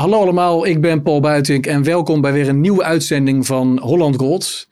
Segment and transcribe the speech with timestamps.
[0.00, 4.16] Hallo allemaal, ik ben Paul Buitink en welkom bij weer een nieuwe uitzending van Holland
[4.16, 4.68] Gold.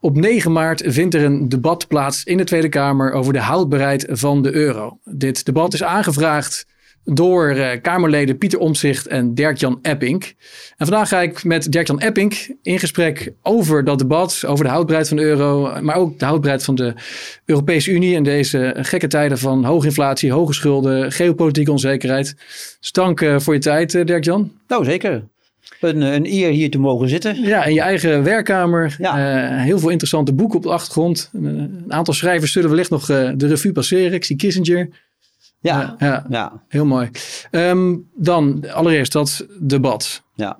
[0.00, 4.06] Op 9 maart vindt er een debat plaats in de Tweede Kamer over de houdbaarheid
[4.10, 4.98] van de euro.
[5.04, 6.66] Dit debat is aangevraagd
[7.04, 10.24] door uh, Kamerleden Pieter Omzicht en Dirk-Jan Epping.
[10.76, 15.08] En vandaag ga ik met Dirk-Jan Epping in gesprek over dat debat, over de houdbaarheid
[15.08, 16.94] van de euro, maar ook de houdbaarheid van de
[17.44, 22.36] Europese Unie in deze gekke tijden van hoge inflatie, hoge schulden, geopolitieke onzekerheid.
[22.80, 24.52] Dus dank uh, voor je tijd, uh, Dirk-Jan.
[24.68, 25.24] Nou, zeker.
[25.80, 27.42] Een, een, eer hier te mogen zitten.
[27.42, 28.96] Ja, in je eigen werkkamer.
[28.98, 29.16] Ja.
[29.56, 31.30] Heel veel interessante boeken op de achtergrond.
[31.32, 34.12] een aantal schrijvers zullen wellicht nog de revue passeren.
[34.12, 34.88] Ik zie Kissinger.
[35.64, 36.62] Ja, ja, ja.
[36.68, 37.10] heel mooi.
[37.50, 40.22] Um, dan allereerst dat debat.
[40.34, 40.58] Ja.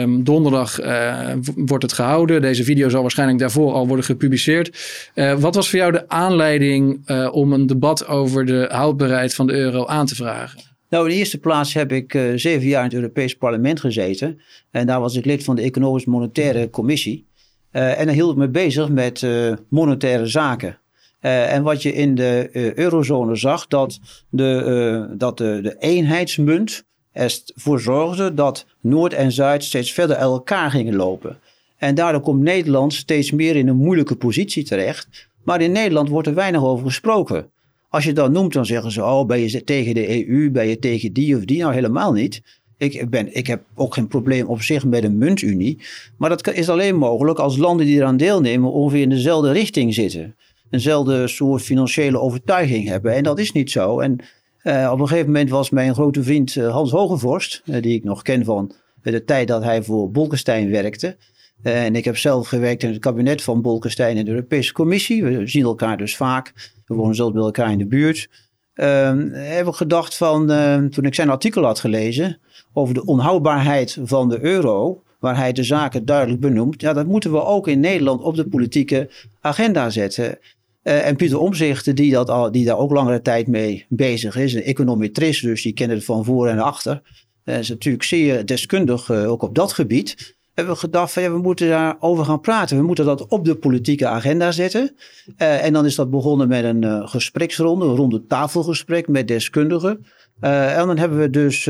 [0.00, 2.40] Um, donderdag uh, wordt het gehouden.
[2.40, 4.78] Deze video zal waarschijnlijk daarvoor al worden gepubliceerd.
[5.14, 9.46] Uh, wat was voor jou de aanleiding uh, om een debat over de houdbaarheid van
[9.46, 10.60] de euro aan te vragen?
[10.90, 14.40] Nou, in de eerste plaats heb ik zeven jaar in het Europees Parlement gezeten.
[14.70, 17.26] En daar was ik lid van de Economisch Monetaire Commissie.
[17.70, 19.26] en dan hield ik me bezig met
[19.68, 20.78] monetaire zaken.
[21.26, 26.84] Uh, en wat je in de uh, eurozone zag, dat de, uh, dat de eenheidsmunt
[27.12, 31.38] ervoor zorgde dat Noord en Zuid steeds verder uit elkaar gingen lopen.
[31.76, 35.28] En daardoor komt Nederland steeds meer in een moeilijke positie terecht.
[35.44, 37.50] Maar in Nederland wordt er weinig over gesproken.
[37.88, 40.50] Als je dat noemt, dan zeggen ze: Oh, ben je tegen de EU?
[40.50, 41.60] Ben je tegen die of die?
[41.60, 42.42] Nou, helemaal niet.
[42.78, 45.78] Ik, ben, ik heb ook geen probleem op zich met een muntunie.
[46.18, 50.34] Maar dat is alleen mogelijk als landen die eraan deelnemen ongeveer in dezelfde richting zitten
[50.70, 53.14] eenzelfde soort financiële overtuiging hebben.
[53.14, 54.00] En dat is niet zo.
[54.00, 54.18] En
[54.62, 58.04] uh, op een gegeven moment was mijn grote vriend uh, Hans Hogevorst, uh, die ik
[58.04, 61.16] nog ken van de tijd dat hij voor Bolkestein werkte.
[61.62, 65.24] en ik heb zelf gewerkt in het kabinet van Bolkestein en de Europese Commissie.
[65.24, 66.52] We zien elkaar dus vaak.
[66.86, 68.30] We wonen zelfs bij elkaar in de buurt.
[68.74, 70.46] Ehm, heb ik gedacht van,
[70.90, 72.40] toen ik zijn artikel had gelezen
[72.72, 77.32] over de onhoudbaarheid van de euro, waar hij de zaken duidelijk benoemt, ja, dat moeten
[77.32, 79.10] we ook in Nederland op de politieke
[79.40, 80.38] agenda zetten.
[80.82, 84.54] Uh, en Pieter Omzicht, die, dat al, die daar ook langere tijd mee bezig is,
[84.54, 87.02] een econometrist, dus die kent het van voor en achter.
[87.44, 90.36] Uh, is natuurlijk zeer deskundig uh, ook op dat gebied.
[90.54, 92.76] Hebben we gedacht van ja, we moeten daarover gaan praten.
[92.76, 94.96] We moeten dat op de politieke agenda zetten.
[95.36, 100.06] en dan is dat begonnen met een gespreksronde, een ronde tafelgesprek met deskundigen.
[100.40, 101.68] en dan hebben we dus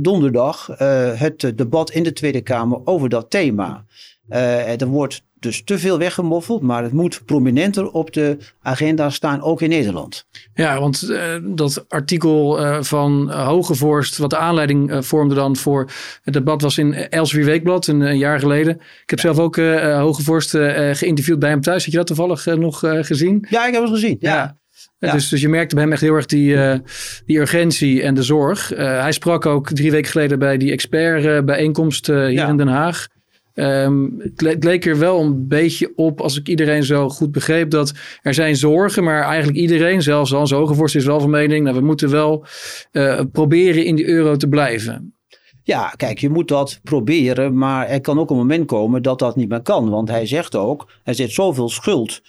[0.00, 0.66] donderdag
[1.16, 3.84] het debat in de Tweede Kamer over dat thema.
[4.28, 9.62] er wordt dus te veel weggemoffeld, maar het moet prominenter op de agenda staan, ook
[9.62, 10.26] in Nederland.
[10.54, 15.90] Ja, want uh, dat artikel uh, van Hogevorst, wat de aanleiding uh, vormde dan voor
[16.22, 18.74] het debat, was in Elsevier Weekblad een, een, jaar geleden.
[19.02, 19.32] Ik heb ja.
[19.32, 19.56] zelf ook
[20.00, 20.50] Hogevorst
[20.98, 21.82] geïnterviewd bij hem thuis.
[21.82, 23.46] Heb je dat toevallig nog gezien?
[23.50, 24.16] Ja, ik heb het gezien.
[24.20, 24.34] ja.
[24.34, 24.59] ja.
[25.00, 25.12] Ja.
[25.12, 26.74] Dus, dus je merkte bij hem echt heel erg die, uh,
[27.26, 28.72] die urgentie en de zorg.
[28.72, 32.48] Uh, hij sprak ook drie weken geleden bij die expertbijeenkomst uh, hier ja.
[32.48, 33.06] in Den Haag.
[33.54, 37.92] Um, het leek er wel een beetje op, als ik iedereen zo goed begreep, dat
[38.22, 41.82] er zijn zorgen, maar eigenlijk iedereen, zelfs Hans Hogevorst is wel van mening, nou, we
[41.82, 42.46] moeten wel
[43.32, 45.14] proberen in die euro te blijven.
[45.62, 49.36] Ja, kijk, je moet dat proberen, maar er kan ook een moment komen dat dat
[49.36, 49.90] niet meer kan.
[49.90, 52.20] Want hij zegt ook, er zit zoveel schuld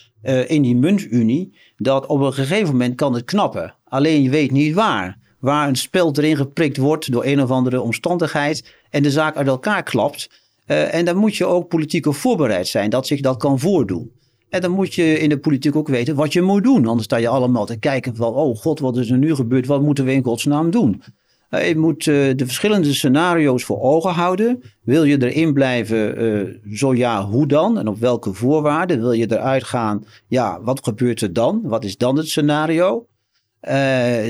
[0.47, 3.75] in die muntunie, dat op een gegeven moment kan het knappen.
[3.83, 5.17] Alleen je weet niet waar.
[5.39, 9.47] Waar een speld erin geprikt wordt door een of andere omstandigheid en de zaak uit
[9.47, 10.29] elkaar klapt.
[10.67, 14.11] Uh, en dan moet je ook politiek op voorbereid zijn dat zich dat kan voordoen.
[14.49, 16.87] En dan moet je in de politiek ook weten wat je moet doen.
[16.87, 19.65] Anders sta je allemaal te kijken van, oh god, wat is er nu gebeurd?
[19.65, 21.03] Wat moeten we in godsnaam doen?
[21.51, 24.63] Uh, je moet uh, de verschillende scenario's voor ogen houden.
[24.83, 27.77] Wil je erin blijven, zo ja, hoe dan?
[27.77, 28.99] En op welke voorwaarden?
[28.99, 30.05] Wil je eruit gaan?
[30.27, 31.61] Ja, wat gebeurt er dan?
[31.63, 33.05] Wat is dan het scenario?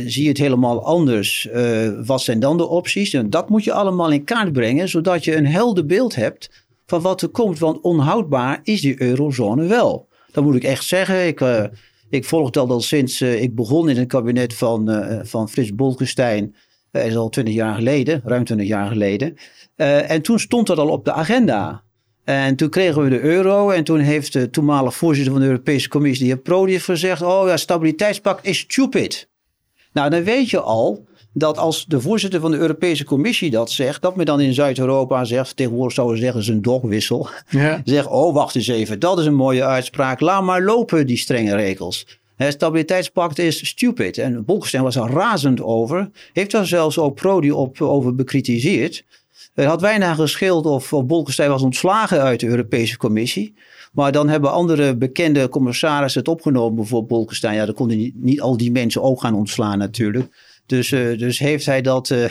[0.05, 1.49] Zie je het helemaal anders?
[2.05, 3.13] Wat zijn dan de opties?
[3.13, 7.01] En dat moet je allemaal in kaart brengen, zodat je een helder beeld hebt van
[7.01, 7.59] wat er komt.
[7.59, 10.07] Want onhoudbaar is die eurozone wel.
[10.31, 11.27] Dat moet ik echt zeggen.
[11.27, 11.63] Ik, uh,
[12.09, 16.55] ik volg dat al sinds ik begon in het kabinet van, van Frits Bolkestein.
[16.91, 19.37] Dat is al twintig jaar geleden, ruim twintig jaar geleden.
[19.75, 21.83] en toen stond dat al op de agenda.
[22.23, 25.89] En toen kregen we de euro en toen heeft de toenmalig voorzitter van de Europese
[25.89, 29.29] Commissie, de heer Prodi, gezegd, oh ja, stabiliteitspact is stupid.
[29.93, 34.01] Nou, dan weet je al dat als de voorzitter van de Europese Commissie dat zegt,
[34.01, 37.29] dat men dan in Zuid-Europa zegt, tegenwoordig zouden we zeggen, is een dogwissel.
[37.49, 37.81] Ja.
[37.85, 40.19] Zeg, oh, wacht eens even, dat is een mooie uitspraak.
[40.19, 42.19] Laat maar lopen, die strenge regels.
[42.43, 44.17] Het stabiliteitspact is stupid.
[44.17, 46.09] En Bolkestein was er razend over.
[46.33, 49.03] Heeft daar zelfs ook Prodi op, over bekritiseerd.
[49.53, 53.53] Het had weinig gescheeld of, of Bolkestein was ontslagen uit de Europese Commissie.
[53.93, 56.75] Maar dan hebben andere bekende commissarissen het opgenomen.
[56.75, 57.55] Bijvoorbeeld Bolkestein.
[57.55, 60.59] Ja, dan konden niet, niet al die mensen ook gaan ontslaan natuurlijk.
[60.65, 62.25] Dus, uh, dus heeft hij dat uh,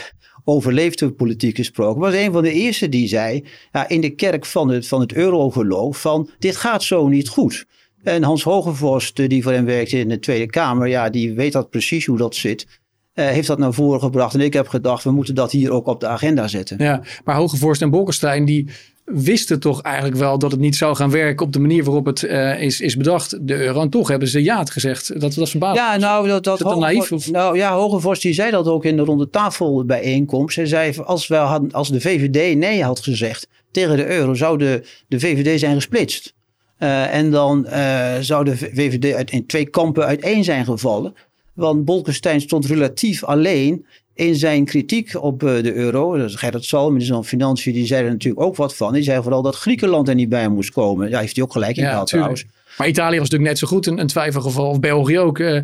[0.44, 4.68] overleefde politiek gesproken, was een van de eerste die zei, ja, in de kerk van
[4.68, 7.66] het, van het eurogeloof, van dit gaat zo niet goed.
[8.02, 11.70] En Hans Hogevorst, die voor hem werkte in de Tweede Kamer, ja, die weet dat
[11.70, 12.66] precies hoe dat zit.
[13.14, 14.34] Uh, heeft dat naar voren gebracht.
[14.34, 16.76] En ik heb gedacht, we moeten dat hier ook op de agenda zetten.
[16.78, 18.68] Ja, maar Hogevorst en Bolkestein, die
[19.04, 22.22] wisten toch eigenlijk wel dat het niet zou gaan werken op de manier waarop het
[22.22, 23.80] uh, is, is bedacht, de euro.
[23.80, 25.08] En toch hebben ze ja gezegd.
[25.08, 25.76] Dat, dat is verbaasd.
[25.76, 27.30] Ja, nou, dat, dat, dat naïef, of?
[27.30, 30.56] nou ja, Hogevorst die zei dat ook in de ronde tafel bijeenkomst.
[30.56, 34.82] Hij zei, als, hadden, als de VVD nee had gezegd tegen de euro, zou de,
[35.08, 36.34] de VVD zijn gesplitst.
[36.80, 41.14] Uh, en dan uh, zou de VVD uit, in twee kampen uiteen zijn gevallen.
[41.52, 46.16] Want Bolkestein stond relatief alleen in zijn kritiek op uh, de euro.
[46.16, 48.92] Dus Gerrit Salm, minister van Financiën, die zei er natuurlijk ook wat van.
[48.92, 51.08] Die zei vooral dat Griekenland er niet bij moest komen.
[51.08, 52.44] Ja, heeft hij ook gelijk in ja, gehad trouwens.
[52.78, 54.68] Maar Italië was natuurlijk net zo goed een, een twijfelgeval.
[54.68, 55.38] Of België ook.
[55.38, 55.60] Uh,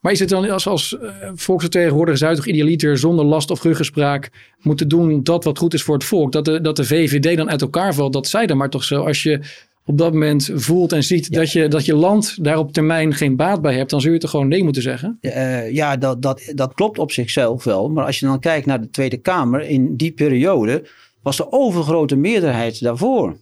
[0.00, 4.30] maar is het dan als, als uh, volksvertegenwoordiger toch idealiter zonder last of ruggespraak
[4.60, 6.32] moeten doen dat wat goed is voor het volk?
[6.32, 8.12] Dat de, dat de VVD dan uit elkaar valt.
[8.12, 9.02] Dat zij dan maar toch zo.
[9.02, 9.40] Als je
[9.86, 11.38] op dat moment voelt en ziet ja.
[11.38, 14.18] dat, je, dat je land daar op termijn geen baat bij hebt, dan zul je
[14.18, 15.18] toch gewoon nee moeten zeggen?
[15.20, 17.90] Uh, ja, dat, dat, dat klopt op zichzelf wel.
[17.90, 20.84] Maar als je dan kijkt naar de Tweede Kamer, in die periode
[21.22, 23.36] was de overgrote meerderheid daarvoor.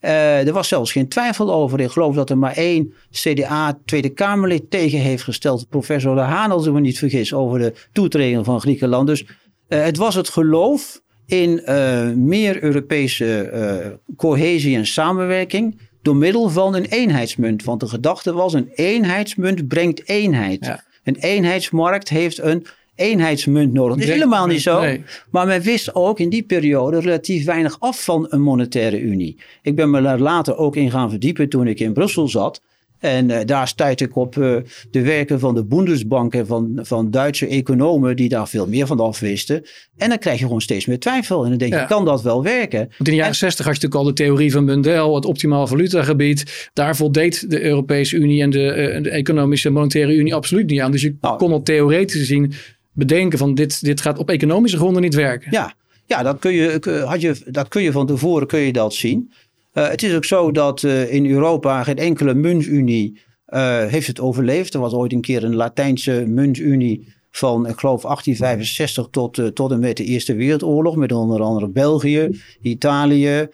[0.00, 1.80] Uh, er was zelfs geen twijfel over.
[1.80, 5.68] Ik geloof dat er maar één CDA Tweede Kamerlid tegen heeft gesteld.
[5.68, 9.06] Professor De Haan, als ik me niet vergis, over de toetreding van Griekenland.
[9.06, 11.00] Dus uh, het was het geloof
[11.30, 17.64] in uh, meer Europese uh, cohesie en samenwerking door middel van een eenheidsmunt.
[17.64, 20.64] Want de gedachte was, een eenheidsmunt brengt eenheid.
[20.64, 20.84] Ja.
[21.04, 23.96] Een eenheidsmarkt heeft een eenheidsmunt nodig.
[23.96, 24.80] Dat is helemaal niet zo.
[24.80, 25.04] Nee.
[25.30, 29.36] Maar men wist ook in die periode relatief weinig af van een monetaire unie.
[29.62, 32.60] Ik ben me daar later ook in gaan verdiepen toen ik in Brussel zat.
[33.00, 34.56] En uh, daar stuit ik op uh,
[34.90, 39.00] de werken van de Bundesbank en van, van Duitse economen die daar veel meer van
[39.00, 39.62] af wisten.
[39.96, 41.44] En dan krijg je gewoon steeds meer twijfel.
[41.44, 41.84] En dan denk je, ja.
[41.84, 42.78] kan dat wel werken?
[42.78, 45.24] Want in de jaren en, 60 had je natuurlijk al de theorie van Mundell, het
[45.24, 46.70] optimaal valutagebied.
[46.72, 50.90] Daar voldeed de Europese Unie en de, uh, de Economische Monetaire Unie absoluut niet aan.
[50.90, 52.52] Dus je nou, kon al theoretisch zien
[52.92, 55.48] bedenken van dit, dit gaat op economische gronden niet werken.
[55.50, 55.74] Ja,
[56.06, 59.32] ja dat, kun je, had je, dat kun je van tevoren kun je dat zien.
[59.74, 64.20] Uh, het is ook zo dat uh, in Europa geen enkele muntunie uh, heeft het
[64.20, 64.74] overleefd.
[64.74, 69.80] Er was ooit een keer een Latijnse muntunie van, ik geloof, 1865 tot, tot en
[69.80, 70.96] met de Eerste Wereldoorlog.
[70.96, 73.48] Met onder andere België, Italië,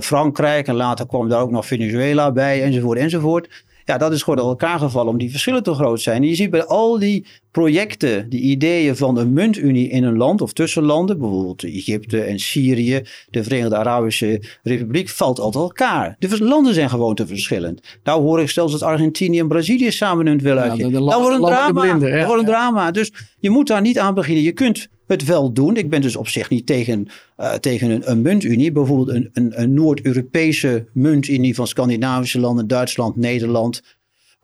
[0.00, 0.66] Frankrijk.
[0.66, 3.64] En later kwam daar ook nog Venezuela bij, enzovoort, enzovoort.
[3.84, 6.22] Ja, dat is gewoon uit elkaar gevallen omdat die verschillen te groot zijn.
[6.22, 10.40] En je ziet bij al die projecten, die ideeën van een muntunie in een land
[10.40, 16.16] of tussen landen, bijvoorbeeld Egypte en Syrië, de Verenigde Arabische Republiek, valt altijd elkaar.
[16.18, 17.80] De landen zijn gewoon te verschillend.
[18.04, 20.90] Nou hoor ik zelfs dat Argentinië en Brazilië samen hun wil uitgeven.
[20.90, 21.98] Ja, dat wordt een drama.
[21.98, 22.90] Dat wordt een drama.
[22.90, 24.42] Dus je moet daar niet aan beginnen.
[24.44, 25.76] Je kunt het wel doen.
[25.76, 27.06] Ik ben dus op zich niet tegen,
[27.40, 28.72] uh, tegen een, een, muntunie.
[28.72, 33.82] Bijvoorbeeld een, een, een Noord-Europese muntunie van Scandinavische landen, Duitsland, Nederland.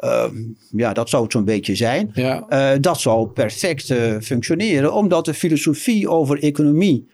[0.05, 0.25] Uh,
[0.71, 2.11] ja, dat zou het zo'n beetje zijn.
[2.15, 2.47] Ja.
[2.49, 7.09] Uh, dat zou perfect uh, functioneren, omdat de filosofie over economie,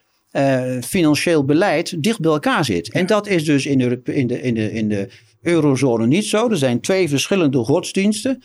[0.80, 2.86] financieel beleid dicht bij elkaar zit.
[2.86, 2.92] Ja.
[2.92, 5.08] En dat is dus in de, in, de, in, de, in de
[5.42, 6.50] eurozone niet zo.
[6.50, 8.40] Er zijn twee verschillende godsdiensten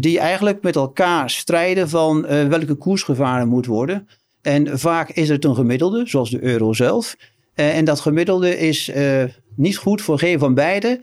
[0.00, 4.08] die eigenlijk met elkaar strijden van uh, welke koers gevaren moet worden.
[4.42, 7.16] En vaak is het een gemiddelde, zoals de euro zelf.
[7.54, 9.24] Uh, en dat gemiddelde is uh,
[9.54, 11.00] niet goed voor geen van beide.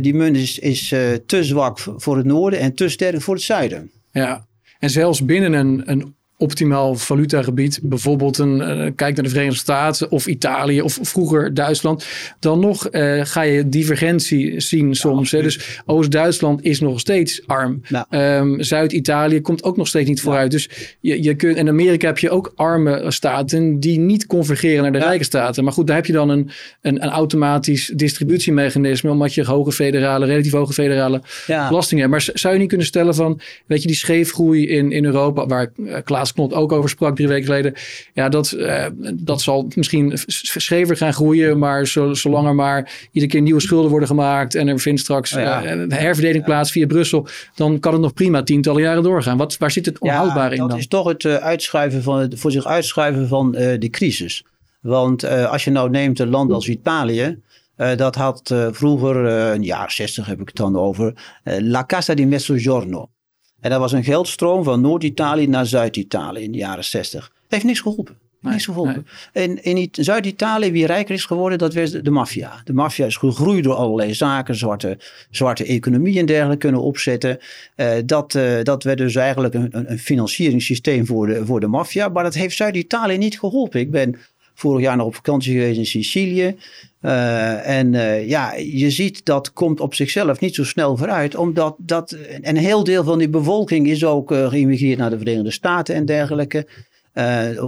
[0.00, 0.88] die munt is, is
[1.26, 3.90] te zwak voor het noorden en te sterk voor het zuiden.
[4.10, 4.46] Ja,
[4.78, 10.10] en zelfs binnen een, een optimaal valutagebied, bijvoorbeeld een uh, kijk naar de Verenigde Staten
[10.10, 12.06] of Italië of vroeger Duitsland,
[12.40, 15.30] dan nog uh, ga je divergentie zien soms.
[15.30, 15.42] Hè?
[15.42, 17.82] Dus Oost-Duitsland is nog steeds arm.
[17.88, 18.38] Ja.
[18.38, 20.52] Um, Zuid-Italië komt ook nog steeds niet vooruit.
[20.52, 20.58] Ja.
[20.58, 24.92] Dus je, je kunt, in Amerika heb je ook arme staten die niet convergeren naar
[24.92, 25.64] de rijke staten.
[25.64, 26.50] Maar goed, daar heb je dan een,
[26.80, 32.12] een, een automatisch distributiemechanisme, omdat je hoge federale, relatief hoge federale belasting hebt.
[32.12, 35.72] Maar zou je niet kunnen stellen van, weet je, die scheefgroei in, in Europa, waar
[35.76, 35.96] uh,
[36.32, 37.74] Klaas Knot ook over sprak drie weken geleden.
[38.12, 41.58] Ja, dat, uh, dat zal misschien schever gaan groeien.
[41.58, 44.54] Maar zo, zolang er maar iedere keer nieuwe schulden worden gemaakt.
[44.54, 45.64] En er vindt straks oh ja.
[45.64, 47.26] uh, een herverdeling plaats via Brussel.
[47.54, 49.36] Dan kan het nog prima tientallen jaren doorgaan.
[49.36, 50.68] Wat, waar zit het onhoudbaar ja, in dan?
[50.68, 54.44] Dat is toch het uh, uitschuiven van het, voor zich uitschuiven van de crisis.
[54.80, 57.38] Want als je nou neemt een land als Italië.
[57.76, 61.14] Uh, dat had uh, vroeger, uh, de jaren 60 heb ik het dan over,
[61.44, 63.10] La Casa di Mezzogiorno.
[63.60, 67.24] En dat was een geldstroom van Noord-Italië naar Zuid-Italië in de jaren 60.
[67.24, 68.16] Het heeft niks geholpen.
[68.40, 69.06] Niks geholpen.
[69.32, 72.60] En in Zuid-Italië, wie rijker is geworden, dat was de maffia.
[72.64, 74.98] De maffia is gegroeid door allerlei zaken, zwarte,
[75.30, 77.38] zwarte economie en dergelijke kunnen opzetten.
[77.76, 82.08] Uh, dat, uh, dat werd dus eigenlijk een, een financieringssysteem voor de, voor de maffia.
[82.08, 83.80] Maar dat heeft Zuid-Italië niet geholpen.
[83.80, 84.16] Ik ben
[84.56, 86.56] vorig jaar nog op vakantie geweest in Sicilië.
[87.02, 91.36] Uh, en uh, ja, je ziet dat komt op zichzelf niet zo snel vooruit.
[91.36, 95.50] Omdat dat, een heel deel van die bevolking is ook uh, geïmigreerd naar de Verenigde
[95.50, 96.66] Staten en dergelijke.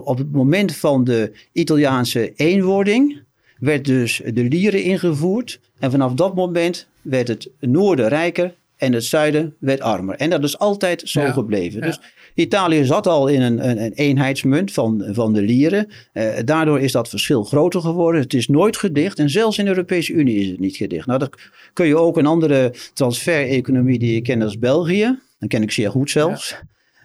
[0.05, 3.23] op het moment van de Italiaanse eenwording
[3.59, 5.61] werd dus de lieren ingevoerd.
[5.79, 10.15] En vanaf dat moment werd het noorden rijker en het zuiden werd armer.
[10.15, 11.81] En dat is altijd zo ja, gebleven.
[11.81, 11.87] Ja.
[11.87, 12.01] Dus
[12.39, 15.89] Italië zat al in een, een, een eenheidsmunt van, van de lieren.
[16.13, 18.21] Uh, daardoor is dat verschil groter geworden.
[18.21, 21.07] Het is nooit gedicht en zelfs in de Europese Unie is het niet gedicht.
[21.07, 21.35] Nou, dat
[21.73, 25.19] kun je ook een andere transfer-economie die je kent als België.
[25.39, 26.51] Dan ken ik zeer goed zelfs.
[26.51, 26.57] Ja.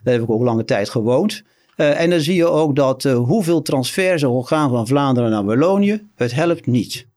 [0.03, 1.43] Daar heb ik ook lange tijd gewoond.
[1.77, 5.45] Uh, en dan zie je ook dat uh, hoeveel transfers er gaan van Vlaanderen naar
[5.45, 7.07] Wallonië, het helpt niet.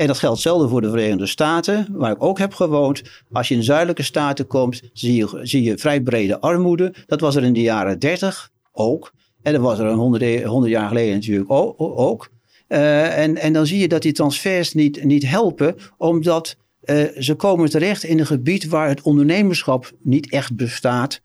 [0.00, 3.02] En dat geldt zelden voor de Verenigde Staten, waar ik ook heb gewoond.
[3.32, 6.94] Als je in zuidelijke staten komt, zie je, zie je vrij brede armoede.
[7.06, 9.12] Dat was er in de jaren 30 ook.
[9.42, 12.30] En dat was er een 100, 100 jaar geleden natuurlijk ook.
[12.68, 17.34] Uh, en, en dan zie je dat die transfers niet, niet helpen, omdat uh, ze
[17.34, 21.20] komen terecht in een gebied waar het ondernemerschap niet echt bestaat.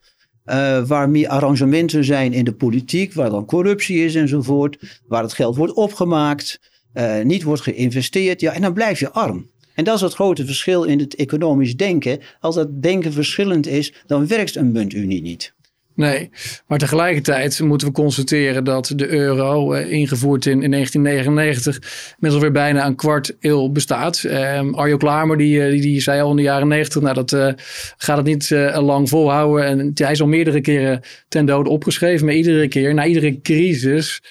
[0.46, 5.34] Uh, waar meer arrangementen zijn in de politiek, waar dan corruptie is enzovoort, waar het
[5.34, 6.60] geld wordt opgemaakt
[6.96, 9.50] uh, niet wordt geïnvesteerd, ja, en dan blijf je arm.
[9.74, 12.20] En dat is het grote verschil in het economisch denken.
[12.40, 15.54] Als dat denken verschillend is, dan werkt een muntunie niet.
[15.96, 16.30] Nee,
[16.68, 22.52] maar tegelijkertijd moeten we constateren dat de euro, uh, ingevoerd in, in 1999, inmiddels weer
[22.52, 24.24] bijna een kwart eeuw bestaat.
[24.26, 27.56] Uh, Arjo Klamer die, die, die, zei al in de jaren 90, nou dat
[27.98, 29.66] gaat het niet lang volhouden.
[29.66, 34.22] En hij is al meerdere keren ten dode opgeschreven, maar iedere keer, na iedere crisis,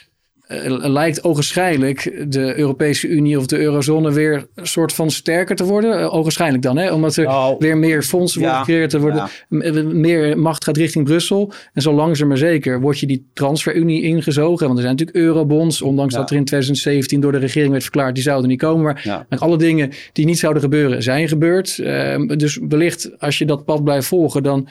[0.46, 6.00] lijkt ogenschijnlijk de Europese Unie of de eurozone weer een soort van sterker te worden.
[6.00, 6.92] Uh, ogenschijnlijk dan, hè?
[6.92, 8.92] omdat er nou, weer meer fondsen ja, worden gecreëerd.
[8.92, 9.82] Er worden ja.
[9.82, 11.52] meer macht gaat richting Brussel.
[11.72, 14.66] En zo langzaam maar zeker wordt je die transferunie ingezogen.
[14.66, 16.20] Want er zijn natuurlijk eurobonds, ondanks ja.
[16.20, 18.82] dat er in 2017 door de regering werd verklaard, die zouden niet komen.
[19.04, 21.78] Maar alle dingen die niet zouden gebeuren, zijn gebeurd.
[21.78, 24.68] Uh, dus wellicht als je dat pad blijft volgen, dan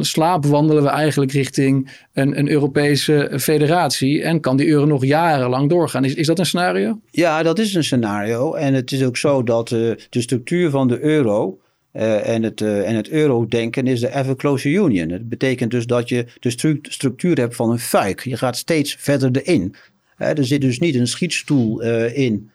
[0.00, 4.22] slaapwandelen we eigenlijk richting een, een Europese federatie.
[4.22, 6.04] En kan die euro nog jarenlang doorgaan.
[6.04, 7.00] Is, is dat een scenario?
[7.10, 8.54] Ja, dat is een scenario.
[8.54, 9.78] En het is ook zo dat uh,
[10.10, 11.58] de structuur van de euro.
[11.92, 15.08] Uh, en, het, uh, en het euro-denken is de ever closer union.
[15.08, 18.24] Dat betekent dus dat je de stru structuur hebt van een fuik.
[18.24, 19.74] Je gaat steeds verder erin.
[20.16, 21.80] er zit dus niet een schietstoel
[22.12, 22.50] in.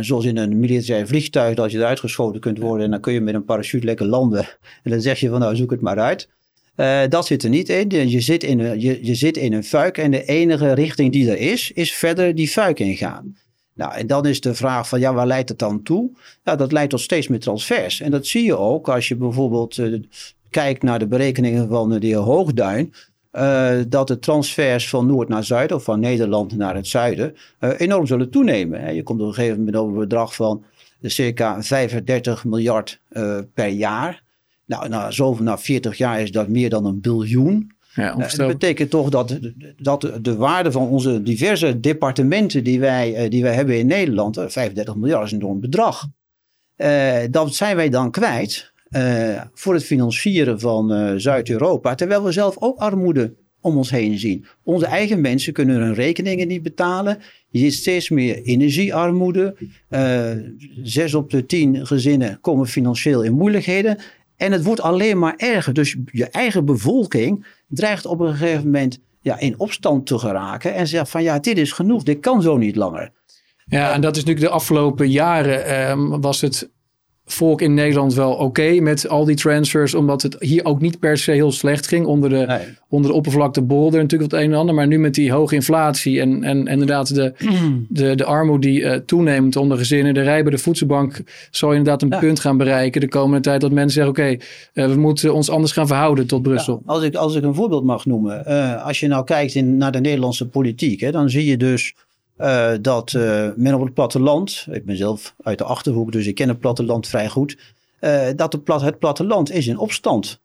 [0.00, 2.84] zoals in een militair vliegtuig, dat je eruit geschoten kunt worden.
[2.84, 4.48] En dan kun je met een parachute lekker landen.
[4.82, 6.28] En dan zeg je van nou zoek het maar uit.
[6.80, 8.10] Uh, dat zit er niet in.
[8.10, 11.30] Je zit in, een, je, je zit in een fuik en de enige richting die
[11.30, 13.36] er is, is verder die fuik ingaan.
[13.74, 16.10] Nou, en dan is de vraag van, ja, waar leidt het dan toe?
[16.44, 18.00] Ja, dat leidt tot steeds meer transfers.
[18.00, 20.00] En dat zie je ook als je bijvoorbeeld uh,
[20.50, 22.94] kijkt naar de berekeningen van de heer Hoogduin.
[23.32, 27.34] Uh, dat de transfers van Noord naar Zuid of van Nederland naar het zuiden
[27.76, 28.94] enorm zullen toenemen.
[28.94, 30.64] Je komt op een gegeven moment over een bedrag van
[31.02, 33.00] circa 35 miljard
[33.54, 34.22] per jaar.
[34.68, 37.76] Nou, na, zo, na 40 jaar is dat meer dan een biljoen.
[37.94, 39.38] Ja, uh, dat betekent toch dat,
[39.76, 44.38] dat de waarde van onze diverse departementen die wij, uh, die wij hebben in Nederland,
[44.38, 46.06] uh, 35 miljard is een enorm bedrag.
[47.30, 48.72] Dat zijn wij dan kwijt
[49.54, 54.44] voor het financieren van Zuid-Europa, terwijl we zelf ook armoede om ons heen zien.
[54.62, 57.18] Onze eigen mensen kunnen hun rekeningen niet betalen.
[57.48, 59.56] Je ziet steeds meer energiearmoede.
[60.82, 63.98] zes op de tien gezinnen komen financieel in moeilijkheden.
[64.38, 65.72] En het wordt alleen maar erger.
[65.72, 70.74] Dus je eigen bevolking dreigt op een gegeven moment ja, in opstand te geraken.
[70.74, 73.10] En zegt van ja, dit is genoeg, dit kan zo niet langer.
[73.64, 76.70] Ja, en dat is natuurlijk de afgelopen jaren um, was het
[77.32, 79.94] volk in Nederland wel oké met al die transfers.
[79.94, 82.06] Omdat het hier ook niet per se heel slecht ging.
[82.06, 82.58] Onder de, nee.
[82.88, 84.74] onder de oppervlakte borrelde natuurlijk wat een en ander.
[84.74, 87.32] Maar nu met die hoge inflatie en, en, en inderdaad de,
[87.88, 90.14] de, de armoede die uh, toeneemt onder gezinnen.
[90.14, 91.20] De rij bij de voedselbank
[91.50, 92.18] zal inderdaad een ja.
[92.18, 93.60] punt gaan bereiken de komende tijd.
[93.60, 96.82] Dat mensen zeggen oké, okay, uh, we moeten ons anders gaan verhouden tot Brussel.
[96.86, 98.44] Ja, als, ik, als ik een voorbeeld mag noemen.
[98.48, 101.00] Uh, als je nou kijkt in, naar de Nederlandse politiek.
[101.00, 101.94] Hè, dan zie je dus
[102.38, 106.34] uh, dat uh, men op het platteland, ik ben zelf uit de achterhoek, dus ik
[106.34, 107.58] ken het platteland vrij goed,
[108.00, 110.40] uh, dat de plat, het platteland is in opstand.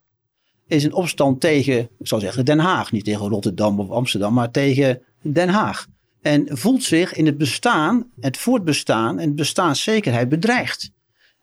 [0.68, 4.52] Is in opstand tegen, ik zou zeggen Den Haag, niet tegen Rotterdam of Amsterdam, maar
[4.52, 5.88] tegen Den Haag.
[6.22, 10.92] En voelt zich in het bestaan, het voortbestaan en bestaanszekerheid bedreigd.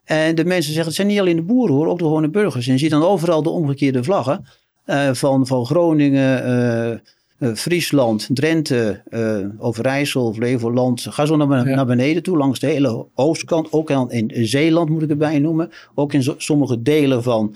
[0.03, 2.67] En de mensen zeggen, het zijn niet alleen de boeren hoor, ook de gewone burgers.
[2.67, 4.45] En je ziet dan overal de omgekeerde vlaggen
[5.11, 7.01] van, van Groningen,
[7.55, 9.01] Friesland, Drenthe,
[9.57, 11.05] Overijssel, Flevoland.
[11.09, 13.71] Ga zo naar, naar, beneden toe, langs de hele oostkant.
[13.71, 15.71] Ook in Zeeland moet ik erbij noemen.
[15.95, 17.55] Ook in sommige delen van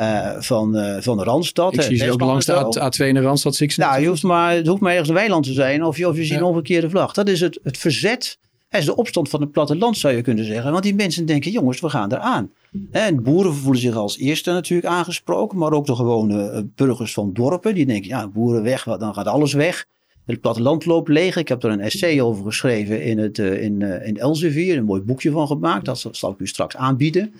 [0.00, 1.74] uh, van, uh, van de Randstad.
[1.74, 3.54] Ik zie ze ook langs de A2 in de Randstad.
[3.54, 5.96] Zie ik nou, je hoeft maar, het hoeft maar ergens een weiland te zijn of
[5.96, 6.38] je, of je ziet ja.
[6.38, 7.12] een omgekeerde vlag.
[7.12, 8.38] Dat is het, het verzet.
[8.74, 10.70] Het is de opstand van het platteland zou je kunnen zeggen.
[10.72, 12.50] Want die mensen denken, jongens, we gaan eraan.
[12.90, 15.58] En boeren voelen zich als eerste natuurlijk aangesproken.
[15.58, 17.74] Maar ook de gewone eh, burgers van dorpen.
[17.74, 19.86] Die denken, ja, boeren weg, dan gaat alles weg.
[20.26, 21.36] Het platteland loopt leeg.
[21.36, 24.76] Ik heb er een essay over geschreven in, het, in, in Elsevier.
[24.76, 25.84] Een mooi boekje van gemaakt.
[25.84, 27.34] Dat zal ik u straks aanbieden.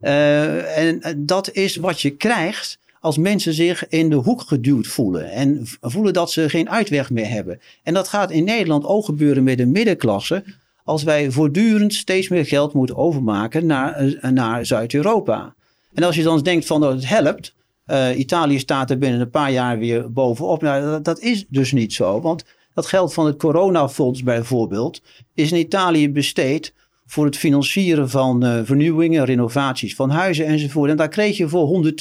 [0.00, 5.30] En dat is wat je krijgt als mensen zich in de hoek geduwd voelen.
[5.30, 7.60] En voelen dat ze geen uitweg meer hebben.
[7.82, 10.44] En dat gaat in Nederland ook gebeuren met de middenklasse.
[10.90, 15.54] Als wij voortdurend steeds meer geld moeten overmaken naar, eh, naar Zuid-Europa.
[15.94, 17.54] En als je dan denkt van dat het helpt.
[17.86, 20.62] Uh, Italië staat er binnen een paar jaar weer bovenop.
[20.62, 22.20] Nou, dat, is dus niet zo.
[22.20, 22.44] Want
[22.74, 25.02] dat geld van het coronafonds bijvoorbeeld
[25.34, 26.74] is in Italië besteed
[27.06, 30.90] voor het financieren van uh, vernieuwingen, renovaties van huizen enzovoort.
[30.90, 31.92] En daar kreeg je voor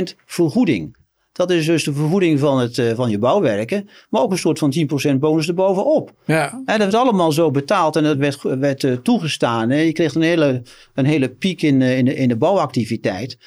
[0.00, 0.96] 110% vergoeding.
[1.32, 4.58] Dat is dus de vergoeding van, het, uh, van je bouwwerken, maar ook een soort
[4.58, 4.74] van
[5.12, 6.12] 10% bonus erbovenop.
[6.24, 6.50] Ja.
[6.50, 9.70] En dat werd allemaal zo betaald en dat werd, werd uh, toegestaan.
[9.70, 9.80] Hè.
[9.80, 10.62] Je kreeg een hele,
[10.94, 13.38] een hele piek in, in, de, in de bouwactiviteit.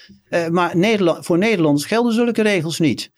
[0.52, 3.12] maar Nederland, voor Nederlanders gelden zulke regels niet.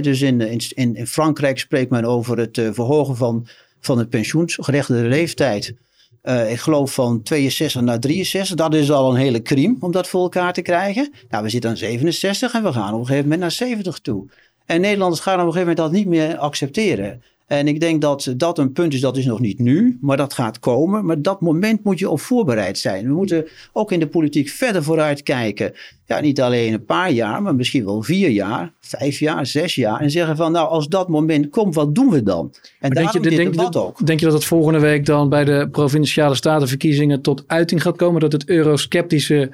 [0.00, 3.46] dus in, in, in Frankrijk spreekt men over het verhogen van,
[3.80, 5.74] van het pensioensgerechtigde leeftijd
[6.22, 8.56] uh, ik geloof van 62 naar 63.
[8.56, 11.12] Dat is al een hele crime om dat voor elkaar te krijgen.
[11.28, 14.26] Nou, we zitten aan 67 en we gaan op een gegeven moment naar 70 toe.
[14.66, 17.22] En Nederlanders gaan op een gegeven moment dat niet meer accepteren.
[17.52, 20.32] En ik denk dat dat een punt is, dat is nog niet nu, maar dat
[20.32, 21.04] gaat komen.
[21.04, 23.06] Maar dat moment moet je op voorbereid zijn.
[23.06, 25.72] We moeten ook in de politiek verder vooruit kijken.
[26.06, 30.00] Ja, niet alleen een paar jaar, maar misschien wel vier jaar, vijf jaar, zes jaar.
[30.00, 32.54] En zeggen van, nou, als dat moment komt, wat doen we dan?
[32.80, 34.06] En denk je, denk, dat, ook.
[34.06, 38.20] Denk je dat het volgende week dan bij de provinciale statenverkiezingen tot uiting gaat komen
[38.20, 39.50] dat het eurosceptische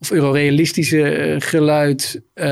[0.00, 2.44] of eurorealistische eh, geluid uh,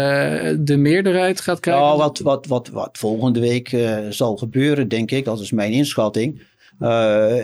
[0.58, 1.84] de meerderheid gaat krijgen?
[1.84, 5.72] Nou, wat, wat, wat, wat volgende week uh, zal gebeuren, denk ik, dat is mijn
[5.72, 6.52] inschatting.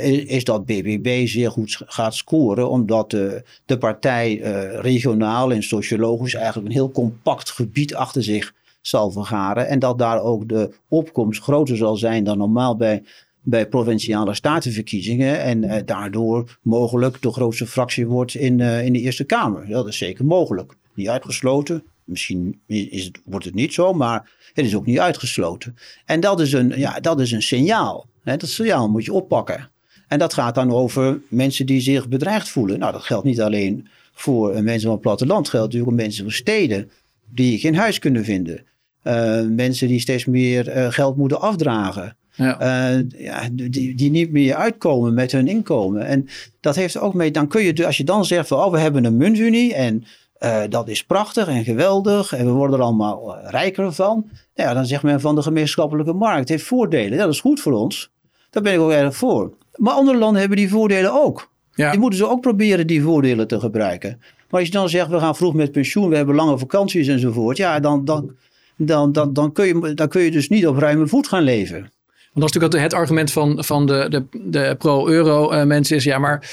[0.01, 4.37] Is, is, dat BBB zeer goed gaat scoren, omdat de partij
[4.81, 9.69] regionaal en sociologisch eigenlijk een heel compact gebied achter zich zal vergaren.
[9.69, 13.03] En dat daar ook de opkomst groter zal zijn dan normaal bij
[13.43, 19.01] bij provinciale statenverkiezingen en uh, daardoor mogelijk de grootste fractie wordt in, uh, in de
[19.01, 19.69] Eerste Kamer.
[19.69, 20.73] Dat is zeker mogelijk.
[20.95, 21.83] Niet uitgesloten.
[22.05, 25.77] Misschien is het, wordt het niet zo, maar het is ook niet uitgesloten.
[26.05, 28.07] En dat is een, ja, dat is een signaal.
[28.23, 28.37] Hè?
[28.37, 29.71] Dat signaal moet je oppakken.
[30.09, 32.79] En dat gaat dan over mensen die zich bedreigd voelen.
[32.79, 36.33] Nou, dat geldt niet alleen voor mensen van het platteland, geldt natuurlijk voor mensen van
[36.33, 36.91] steden
[37.29, 38.65] die geen huis kunnen vinden.
[39.05, 42.17] Uh, mensen die steeds meer geld moeten afdragen.
[42.33, 42.93] Ja.
[42.93, 46.07] Uh, ja, die, die niet meer uitkomen met hun inkomen.
[46.07, 46.29] En
[46.61, 49.05] dat heeft ook mee, dan kun je, als je dan zegt van, oh, we hebben
[49.05, 50.05] een muntunie en
[50.41, 54.29] uh, dat is prachtig en geweldig en we worden er allemaal eh, rijker van.
[54.55, 57.19] Ja, dan zegt men van de gemeenschappelijke markt heeft voordelen.
[57.19, 58.11] Ja, dat is goed voor ons.
[58.51, 59.53] Daar ben ik ook erg voor.
[59.75, 61.51] Maar andere landen hebben die voordelen ook.
[61.75, 61.91] Ja.
[61.91, 64.19] Die moeten ze ook proberen die voordelen te gebruiken.
[64.51, 67.57] Maar als je dan zegt, we gaan vroeg met pensioen, we hebben lange vakanties enzovoort.
[67.57, 68.37] Ja, dan, dan,
[68.77, 71.91] dan, dan, dan, kun, je, dan kun je dus niet op ruime voet gaan leven.
[72.33, 76.05] Want dat is natuurlijk het argument van, van de, de, de pro-euro uh, mensen is
[76.05, 76.51] ja, maar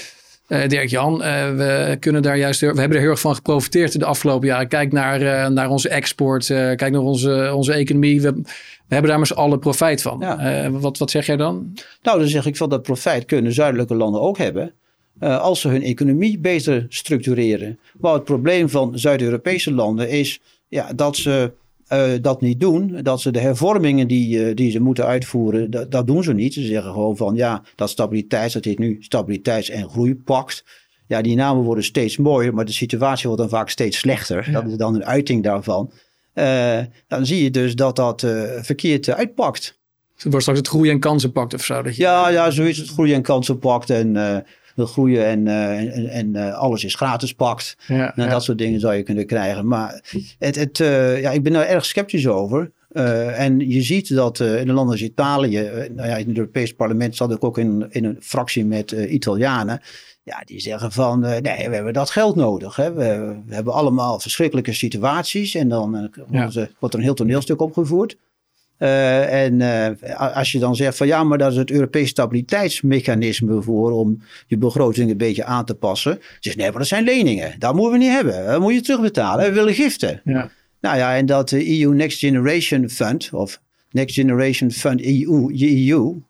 [0.47, 4.05] uh, Dirk-Jan, uh, we kunnen daar juist, we hebben er heel erg van geprofiteerd de
[4.05, 4.67] afgelopen jaren.
[4.67, 8.21] Kijk naar, naar onze export, kijk naar onze, onze economie.
[8.21, 8.31] We,
[8.87, 10.19] we hebben daar met z'n allen profijt van.
[10.19, 10.71] Ja.
[10.71, 11.73] wat, wat zeg jij dan?
[12.01, 14.73] Nou, dan zeg ik van dat profijt kunnen zuidelijke landen ook hebben.
[15.19, 17.79] als ze hun economie beter structureren.
[17.99, 21.51] Maar het probleem van Zuid-Europese landen is ja, dat ze
[21.93, 22.99] uh, dat niet doen.
[23.01, 26.53] Dat ze de hervormingen die, uh, die ze moeten uitvoeren, dat, dat, doen ze niet.
[26.53, 30.65] Ze zeggen gewoon van ja, dat stabiliteits, dat heet nu stabiliteits- en groeipact.
[31.07, 34.51] Ja, die namen worden steeds mooier, maar de situatie wordt dan vaak steeds slechter.
[34.51, 35.91] Dat is dan een uiting daarvan.
[36.33, 38.25] Uh, dan zie je dus dat dat
[38.61, 39.79] verkeerd uitpakt.
[40.13, 41.81] Het wordt straks het groei- en kansenpact of zo?
[41.81, 42.01] Dat je...
[42.01, 43.89] Ja, ja, zo is het groei- en kansenpact.
[43.89, 44.15] En
[44.77, 47.77] wil groeien en, uh, en, en uh, alles is gratis pakt.
[47.87, 49.67] Ja, nou, Dat soort dingen zou je kunnen krijgen.
[49.67, 50.01] Maar
[50.39, 52.71] het, het, uh, ja, ik ben daar erg sceptisch over.
[53.35, 57.15] en je ziet dat in de landen als Italië, nou ja, in het Europees parlement
[57.15, 59.81] zat ik ook in, in een fractie met Italianen.
[60.23, 62.75] Ja, die zeggen van nee, we hebben dat geld nodig.
[62.75, 62.93] Hè.
[62.93, 65.55] We, we hebben allemaal verschrikkelijke situaties.
[65.55, 66.49] En dan ja.
[66.79, 68.17] wordt er een heel toneelstuk opgevoerd.
[68.79, 73.61] Uh, en uh, als je dan zegt van ja, maar dat is het Europees stabiliteitsmechanisme
[73.61, 76.19] voor om je begroting een beetje aan te passen.
[76.39, 77.55] Zeg nee, maar dat zijn leningen.
[77.59, 78.45] Dat moeten we niet hebben.
[78.45, 79.45] Dat moet je terugbetalen.
[79.45, 80.21] We willen giften.
[80.23, 80.49] Ja.
[80.81, 83.61] Nou ja, en dat EU Next Generation Fund, of
[83.91, 86.21] Next Generation Fund EU, EU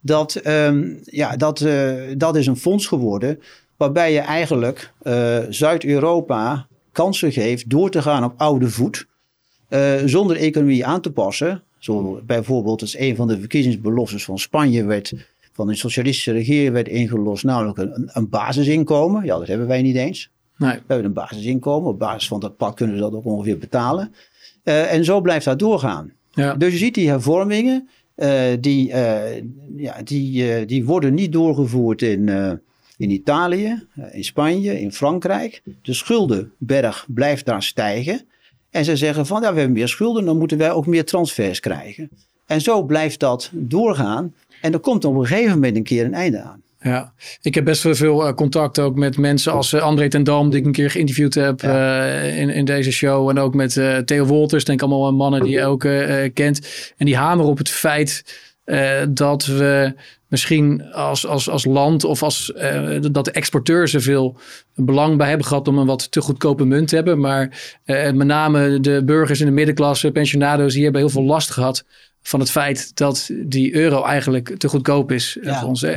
[0.00, 3.40] dat, ehm, ja, dat, uh, dat is een fonds geworden
[3.76, 4.92] waarbij je eigenlijk
[5.48, 9.06] Zuid-Europa kansen geeft door te gaan op oude voet,
[10.04, 11.62] zonder economie aan te passen.
[11.80, 15.12] Zo bijvoorbeeld, is een van de verkiezingsbeloftes van Spanje, werd
[15.52, 19.24] van een socialistische regering werd ingelost, namelijk een, een basisinkomen.
[19.24, 20.30] Ja, dat hebben wij niet eens.
[20.56, 20.72] Nee.
[20.72, 21.90] We hebben een basisinkomen.
[21.90, 24.14] Op basis van dat pak kunnen ze dat ook ongeveer betalen.
[24.64, 26.12] Uh, en zo blijft dat doorgaan.
[26.32, 26.54] Ja.
[26.54, 29.40] Dus je ziet die hervormingen, uh, die, uh,
[29.76, 32.28] ja, die, die worden niet doorgevoerd in,
[32.96, 35.62] in Italië, in Spanje, in Frankrijk.
[35.82, 38.20] De schuldenberg blijft daar stijgen.
[38.70, 41.60] En ze zeggen van, ja, we hebben meer schulden, dan moeten wij ook meer transfers
[41.60, 42.10] krijgen.
[42.46, 44.34] En zo blijft dat doorgaan.
[44.60, 46.62] En er komt op een gegeven moment een keer een einde aan.
[46.82, 50.24] Ja, ik heb best wel veel uh, contact ook met mensen als uh, André ten
[50.24, 53.28] Dam, die ik een keer geïnterviewd heb uh, in, in deze show.
[53.28, 55.80] En ook met Theo Wolters, denk allemaal mannen die je ook
[56.34, 56.92] kent.
[56.96, 58.24] En die hameren op het feit
[59.08, 59.94] dat we
[60.30, 62.52] misschien als, als, als land of als,
[63.10, 64.36] dat de exporteurs er veel
[64.74, 67.20] belang bij hebben gehad om een wat te goedkope munt te hebben.
[67.20, 71.84] Maar met name de burgers in de middenklasse, pensionado's, die hebben heel veel last gehad
[72.22, 75.80] van het feit dat die euro eigenlijk te goedkoop is eh, voor ons.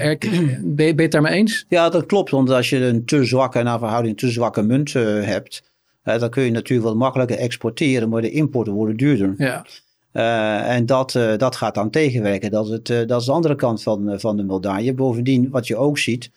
[0.64, 1.66] Ben je, het daarmee eens?
[1.68, 2.32] Ja, dat klopt.
[2.32, 5.64] Want als je een te zwakke, naar verhouding te zwakke munt uh, hebt,
[6.04, 9.34] dan kun je natuurlijk wat makkelijker exporteren, maar de importen worden duurder.
[9.38, 9.66] Ja.
[10.14, 12.52] Uh, en dat, dat gaat dan tegenwerken.
[12.52, 14.94] Dat het, dat is de andere kant van, van de medaille.
[14.94, 16.32] Bovendien, wat je ook ziet,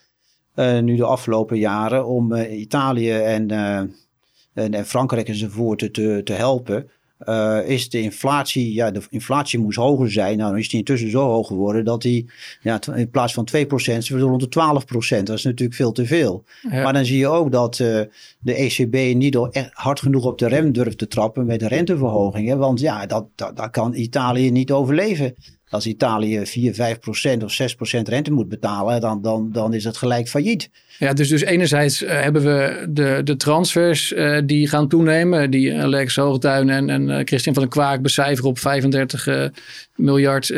[0.54, 6.90] nu de afgelopen jaren, om Italië en, en, en, Frankrijk enzovoort te, te helpen,
[7.24, 10.36] uh, is de inflatie, ja, de inflatie moest hoger zijn.
[10.36, 12.26] Nou, dan is die intussen zo hoog geworden dat die
[12.62, 13.58] ja, in plaats van 2%
[13.96, 14.80] is rond de
[15.18, 15.22] 12%.
[15.22, 16.44] Dat is natuurlijk veel te veel.
[16.70, 18.00] Maar dan zie je ook dat uh,
[18.38, 19.38] de ECB niet
[19.72, 22.58] hard genoeg op de rem durft te trappen met de renteverhogingen.
[22.58, 25.34] Want ja, dat, dat, dat kan Italië niet overleven.
[25.68, 29.84] Als Italië 4, 5 procent of 6 procent rente moet betalen, dan, dan, dan is
[29.84, 30.70] het gelijk failliet.
[30.98, 35.50] Ja, dus, dus enerzijds uh, hebben we de, de transfers uh, die gaan toenemen.
[35.50, 39.50] Die uh, Lex Hoogtuin en, en Christian van den Kwaak becijferen op 35
[39.94, 40.52] miljard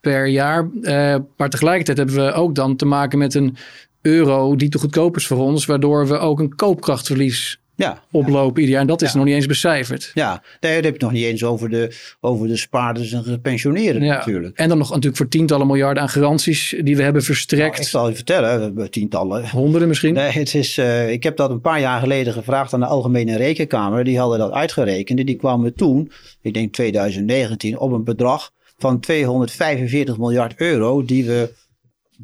[0.00, 0.68] per jaar.
[1.36, 3.56] maar tegelijkertijd hebben we ook dan te maken met een
[4.02, 5.66] euro die te goedkoop is voor ons.
[5.66, 8.80] Waardoor we ook een koopkrachtverlies ja, oplopen ieder jaar.
[8.80, 10.10] En dat is nog niet eens becijferd.
[10.14, 14.02] Ja, daar heb je het nog niet eens over de, over de spaarders en gepensioneerden
[14.02, 14.14] ja.
[14.14, 14.58] natuurlijk.
[14.58, 17.70] En dan nog natuurlijk voor tientallen miljarden aan garanties die we hebben verstrekt.
[17.70, 19.50] Nou, ik zal je vertellen, tientallen.
[19.50, 20.14] Honderden misschien?
[20.14, 23.36] Nee, het is, uh, ik heb dat een paar jaar geleden gevraagd aan de Algemene
[23.36, 24.04] Rekenkamer.
[24.04, 25.26] Die hadden dat uitgerekend.
[25.26, 26.10] Die kwamen toen,
[26.40, 31.04] ik denk 2019, op een bedrag van 245 miljard euro.
[31.04, 31.52] Die we,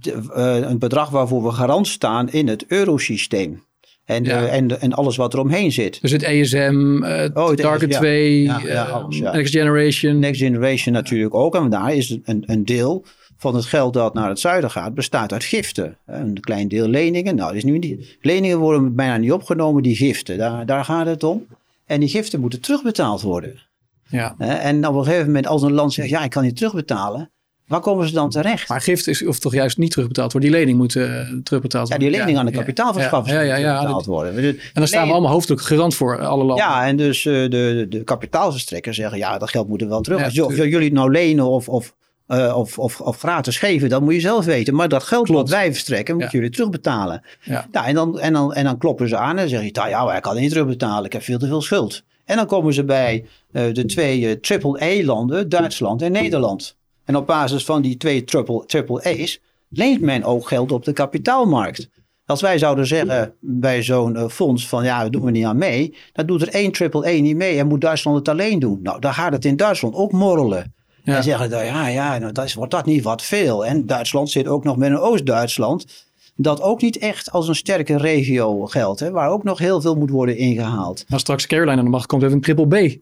[0.04, 3.68] uh, een bedrag waarvoor we garant staan in het eurosysteem.
[4.10, 6.00] En, uh, en, en alles wat er omheen zit.
[6.00, 10.18] Dus het ESM, uh, oh, het Target 2, ja, ja, alles, Next Generation.
[10.18, 11.54] Next Generation natuurlijk ook.
[11.54, 13.04] En daar is een, een deel
[13.36, 15.96] van het geld dat naar het zuiden gaat, bestaat uit giften.
[16.06, 17.34] Een klein deel leningen.
[17.34, 20.38] Nou, is nu niet, leningen worden bijna niet opgenomen, die giften.
[20.38, 21.46] Daar, daar gaat het om.
[21.86, 23.62] En die giften moeten terugbetaald worden.
[24.08, 24.34] Ja.
[24.38, 27.30] En op een gegeven moment, als een land zegt, ja, ik kan niet terugbetalen
[27.70, 28.68] Waar komen ze dan terecht?
[28.68, 30.50] Maar gift is of toch juist niet terugbetaald worden.
[30.50, 31.04] Die lening moet uh,
[31.42, 32.06] terugbetaald worden.
[32.06, 34.36] Ja, die lening aan de kapitaalverschaffers ja, ja, ja, terugbetaald worden.
[34.44, 36.64] En dan staan we allemaal hoofdelijk garant voor alle landen.
[36.64, 40.24] Ja, en dus uh, de, de kapitaalverstrekkers zeggen, ja, dat geld moet er wel terug.
[40.24, 41.94] Als jullie het nou lenen of, of,
[42.28, 44.74] uh, of, of, of gratis geven, dat moet je zelf weten.
[44.74, 45.40] Maar dat geld Klopt.
[45.40, 47.22] wat wij verstrekken, moeten jullie terugbetalen.
[47.42, 47.66] Ja.
[47.72, 50.16] Nou, en, dan, en, dan, en dan kloppen ze aan en zeggen je, ja, maar
[50.16, 51.04] ik kan het niet terugbetalen.
[51.04, 52.02] Ik heb veel te veel schuld.
[52.24, 56.78] En dan komen ze bij de twee triple-A-landen, Duitsland en Nederland.
[57.10, 60.92] En op basis van die twee triple, triple A's leent men ook geld op de
[60.92, 61.88] kapitaalmarkt.
[62.26, 65.56] Als wij zouden zeggen bij zo'n uh, fonds van ja, dat doen we niet aan
[65.56, 65.94] mee.
[66.12, 68.80] Dan doet er één triple A niet mee en moet Duitsland het alleen doen.
[68.82, 70.74] Nou, dan gaat het in Duitsland ook morrelen.
[71.04, 71.16] Ja.
[71.16, 73.66] En zeggen dan, ja, ja, nou, dat is, wordt dat niet wat veel.
[73.66, 76.09] En Duitsland zit ook nog met een Oost-Duitsland
[76.42, 79.00] dat ook niet echt als een sterke regio geldt.
[79.00, 81.04] Hè, waar ook nog heel veel moet worden ingehaald.
[81.08, 82.96] Maar straks Caroline aan de macht komt, even een triple B uh,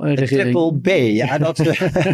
[0.00, 0.28] regering.
[0.28, 1.62] Triple B, ja, dat,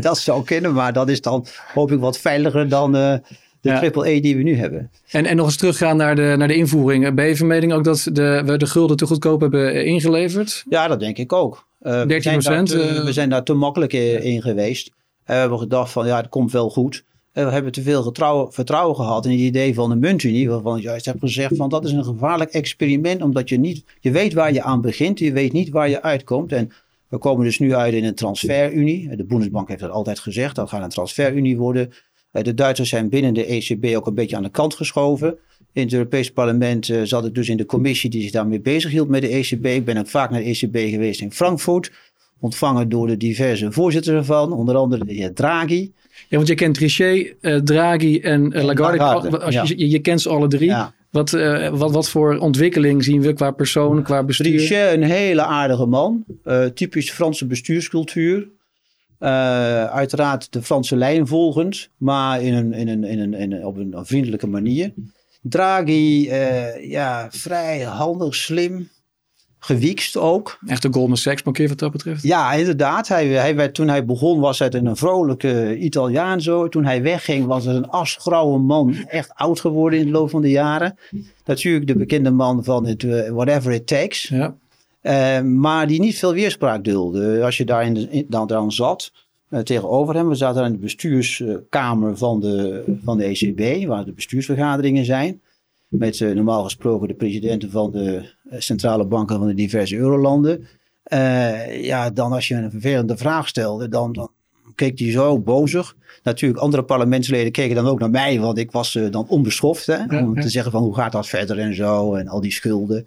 [0.00, 0.72] dat zou kunnen.
[0.72, 2.96] Maar dat is dan hoop ik wat veiliger dan...
[2.96, 3.14] Uh,
[3.60, 3.78] de ja.
[3.78, 4.90] triple E die we nu hebben.
[5.10, 7.14] En, en nog eens teruggaan naar de, naar de invoering.
[7.14, 10.64] Ben je van mening ook dat de, we de gulden te goedkoop hebben ingeleverd?
[10.68, 11.66] Ja, dat denk ik ook.
[11.82, 12.70] Uh, 13 procent?
[12.70, 14.90] We, we, zijn daar te makkelijk in geweest.
[15.24, 17.04] we hebben gedacht van ja, het komt wel goed
[17.44, 18.12] we hebben te veel
[18.50, 20.48] vertrouwen gehad in het idee van de muntunie.
[20.48, 23.22] Waarvan ik juist heb gezegd van dat is een gevaarlijk experiment.
[23.22, 25.18] Omdat je niet, je weet waar je aan begint.
[25.18, 26.52] Je weet niet waar je uitkomt.
[26.52, 26.70] En
[27.08, 29.16] we komen dus nu uit in een transferunie.
[29.16, 30.54] De Bundesbank heeft dat altijd gezegd.
[30.54, 31.92] Dat gaat een transferunie worden.
[32.30, 35.38] Eh, de Duitsers zijn binnen de ECB ook een beetje aan de kant geschoven.
[35.72, 38.90] In het Europees Parlement uh, zat ik dus in de commissie die zich daarmee bezig
[38.90, 39.66] hield met de ECB.
[39.66, 41.92] Ik ben ook vaak naar de ECB geweest in Frankfurt
[42.40, 45.92] ontvangen door de diverse voorzitters ervan, onder andere de heer Draghi.
[46.28, 48.96] Ja, want je kent Trichet, uh, Draghi en uh, Lagarde.
[48.96, 49.74] Lagarde, Als je, ja.
[49.76, 50.68] je, je kent ze alle drie.
[50.68, 50.94] Ja.
[51.10, 54.56] Wat, eh, wat, wat voor ontwikkeling zien we qua persoon, qua bestuur?
[54.56, 56.24] Trichet, een hele aardige man.
[56.44, 58.48] Eh, typisch Franse bestuurscultuur.
[59.18, 63.64] Eh, uiteraard de Franse lijn volgend, maar in een, in een, in een, in een,
[63.64, 64.92] op een, vriendelijke manier.
[65.42, 68.88] Draghi, eh, ja, vrij handig, slim,
[69.66, 70.58] gewiekst ook.
[70.66, 72.22] Echt een Goldman Sachs bankier wat dat betreft.
[72.22, 73.08] Ja, inderdaad.
[73.08, 76.68] Hij, hij werd, toen hij begon was het een vrolijke Italiaan zo.
[76.68, 78.94] Toen hij wegging was het een asgrauwe man.
[78.94, 80.98] Echt oud geworden in de loop van de jaren.
[81.44, 84.28] Natuurlijk de bekende man van het eh, Whatever It Takes.
[84.28, 84.56] Ja.
[85.00, 87.44] Eh, maar die niet veel weerspraak dulde.
[87.44, 89.12] Als je daar in de, in, dan, dan zat
[89.48, 90.28] eh, tegenover hem.
[90.28, 93.86] We zaten in de bestuurskamer van de, van de ECB.
[93.86, 95.40] Waar de bestuursvergaderingen zijn.
[95.88, 100.66] Met normaal gesproken de presidenten van de centrale banken van de diverse eurolanden.
[101.02, 104.30] Eh, ja, dan als je een vervelende vraag stelde, dan, dan
[104.74, 105.96] keek hij zo bozig.
[106.22, 109.86] Natuurlijk, andere parlementsleden keken dan ook naar mij, want ik was eh, dan onbeschoft.
[109.86, 110.42] Hè, Ja, om ja.
[110.42, 113.06] te zeggen van hoe gaat dat verder en zo, en al die schulden.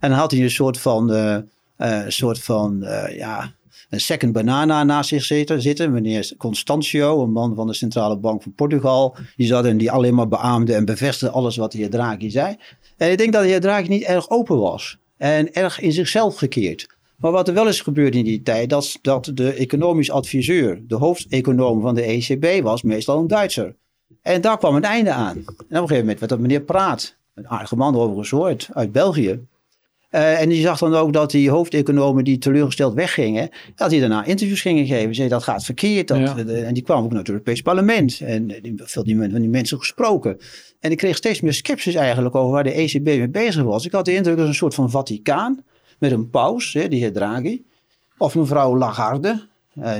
[0.00, 1.36] En dan had hij een soort van, eh,
[1.76, 3.52] eh, soort van eh, ja,
[3.90, 5.92] een second banana naast zich zitten, zitten.
[5.92, 9.16] Meneer Constantio, een man van de Centrale Bank van Portugal.
[9.36, 12.56] Die zat en die alleen maar beaamde en bevestigde alles wat de heer Draghi zei.
[13.00, 14.98] En ik denk dat de heer Draghi niet erg open was.
[15.16, 16.86] En erg in zichzelf gekeerd.
[17.16, 20.94] Maar wat er wel is gebeurd in die tijd, dat, dat de economisch adviseur, de
[20.94, 23.76] hoofdeconoom van de ECB was meestal een Duitser.
[24.22, 25.36] En daar kwam een einde aan.
[25.36, 29.40] En op een gegeven moment werd dat meneer Praat, een aardige man overigens uit België.
[30.10, 34.24] Eh, en die zag dan ook dat die hoofdeconomen die teleurgesteld weggingen, dat die daarna
[34.24, 35.14] interviews gingen geven.
[35.14, 36.08] Zeiden dat gaat verkeerd.
[36.08, 36.36] Dat, Ja.
[36.36, 38.20] eh, en die kwamen ook naar het Europees Parlement.
[38.20, 40.38] En eh, die, veel die, van die mensen gesproken.
[40.80, 43.86] En ik kreeg steeds meer sceptisch eigenlijk over waar de ECB mee bezig was.
[43.86, 45.64] Ik had de indruk dat het een soort van Vaticaan
[45.98, 47.62] met een paus, hè, die heer Draghi.
[48.18, 49.48] Of mevrouw Lagarde.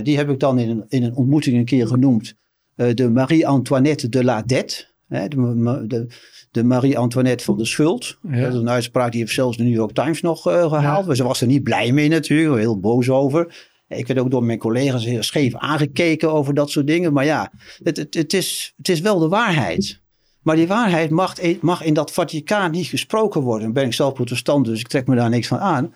[0.03, 2.35] Die heb ik dan in een, in een ontmoeting een keer genoemd.
[2.75, 4.85] de Marie-Antoinette de la Dette.
[5.09, 6.07] Hè, de, de,
[6.51, 8.19] de Marie-Antoinette van de schuld.
[8.23, 8.41] Ja.
[8.41, 11.07] Dat is een uitspraak die heeft zelfs de New York Times nog eh, gehaald.
[11.07, 13.69] Maar Ze was er niet blij mee natuurlijk, heel boos over.
[13.89, 17.13] Ik werd ook door mijn collega's heel scheef aangekeken over dat soort dingen.
[17.13, 20.01] Maar ja, het, het, het, is, het is wel de waarheid.
[20.43, 23.63] Maar die waarheid mag, mag in dat Vaticaan niet gesproken worden.
[23.63, 25.95] Dan ben ik zelf protestant, dus ik trek me daar niks van aan.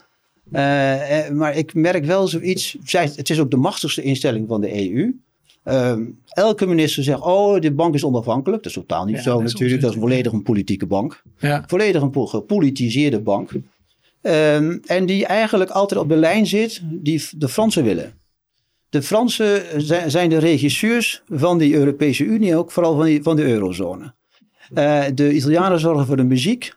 [0.52, 2.76] Eh, eh, maar ik merk wel zoiets.
[2.84, 5.14] Zij, het is ook de machtigste instelling van de EU.
[5.64, 8.62] Ehm, elke minister zegt: Oh, de bank is onafhankelijk.
[8.62, 9.80] Dat is totaal niet Ja, zo dat natuurlijk.
[9.80, 11.22] Dat is volledig een politieke bank.
[11.38, 11.64] Ja.
[11.66, 13.50] Volledig een po- gepolitiseerde bank.
[14.20, 18.12] Ehm, en die eigenlijk altijd op de lijn zit die de Fransen willen.
[18.88, 19.62] De Fransen
[20.10, 24.14] zijn, de regisseurs van die Europese Unie, ook vooral van, die, van de eurozone.
[24.74, 26.72] Eh, de Italianen zorgen voor de muziek,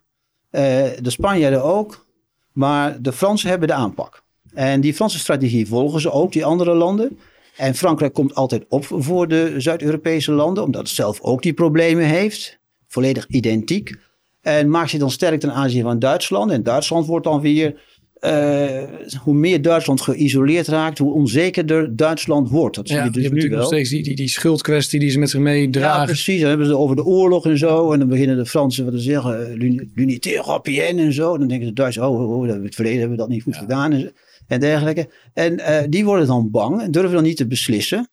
[0.50, 0.62] eh,
[1.02, 2.06] de Spanjaarden ook,
[2.52, 4.24] maar de Fransen hebben de aanpak.
[4.54, 7.20] En die Franse strategie volgen ze ook, die andere landen.
[7.58, 12.06] En Frankrijk komt altijd op voor de Zuid-Europese landen, omdat het zelf ook die problemen
[12.06, 12.60] heeft.
[12.88, 13.96] Volledig identiek.
[14.42, 16.52] En maakt zich dan sterk ten aanzien van Duitsland.
[16.52, 17.82] En Duitsland wordt dan weer,
[18.20, 18.84] eh,
[19.24, 22.76] hoe meer Duitsland geïsoleerd raakt, hoe onzekerder Duitsland wordt.
[22.76, 25.00] Dat zie Ja, je je dus hebt nu natuurlijk nog steeds die, die, die schuldkwestie
[25.00, 26.00] die ze met zich meedragen.
[26.00, 26.40] Ja, precies.
[26.40, 27.92] Dan hebben ze het over de oorlog en zo.
[27.92, 29.48] En dan beginnen de Fransen wat te zeggen.
[29.50, 31.38] eh, l'uni- L'unité européenne en zo.
[31.38, 33.58] Dan denken de Duitsers, oh, oh, oh, in het verleden hebben we dat niet goed
[33.58, 33.92] gedaan.
[33.94, 34.12] En,
[34.48, 35.10] en dergelijke.
[35.34, 38.10] En eh, die worden dan bang en durven dan niet te beslissen.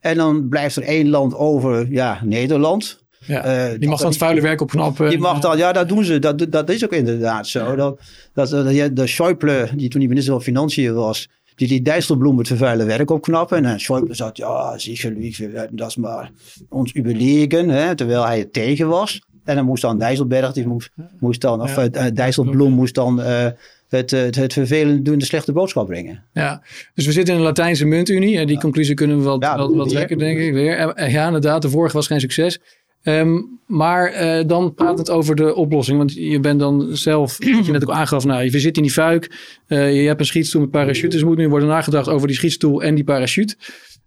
[0.00, 2.98] En dan blijft er één land over, ja, Nederland.
[3.26, 5.08] Ja, Eh, die mag dan het vuile werk opknappen.
[5.08, 6.18] Die mag dan, ja, dat doen ze.
[6.18, 7.76] Dat, dat is ook inderdaad zo.
[7.76, 8.00] Dat,
[8.34, 8.50] dat,
[8.96, 13.10] de Schäuble, die toen die minister van Financiën was, die liet Dijsselbloem het vervuile werk
[13.10, 13.64] opknappen.
[13.64, 16.30] En Schäuble zat, ja, sicherlich, we werden dat maar
[16.68, 19.22] ons überlegen, hè, terwijl hij er tegen was.
[19.44, 21.88] En dan moest dan Dijsselberg, die moest, moest dan, of Ja.
[21.88, 23.46] eh, Dijsselbloem moest dan eh,
[23.90, 26.24] het, het, het vervelend doen, de slechte boodschap brengen.
[26.32, 26.62] Ja,
[26.94, 28.38] dus we zitten in een Latijnse muntunie.
[28.38, 29.86] En die conclusie kunnen we Ja, weer.
[29.86, 30.52] trekken, denk ik.
[30.52, 30.76] Weer.
[30.78, 31.62] Eh, Ja, inderdaad.
[31.62, 32.58] De vorige was geen succes.
[33.02, 35.98] Ehm, maar eh, dan praat het over de oplossing.
[35.98, 38.92] Want je bent dan zelf, wat je net ook aangaf, nou, je zit in die
[38.92, 39.30] fuik.
[39.66, 41.20] Eh, je hebt een schietstoel met parachutes.
[41.20, 43.56] Er moet nu worden nagedacht over die schietstoel en die parachute.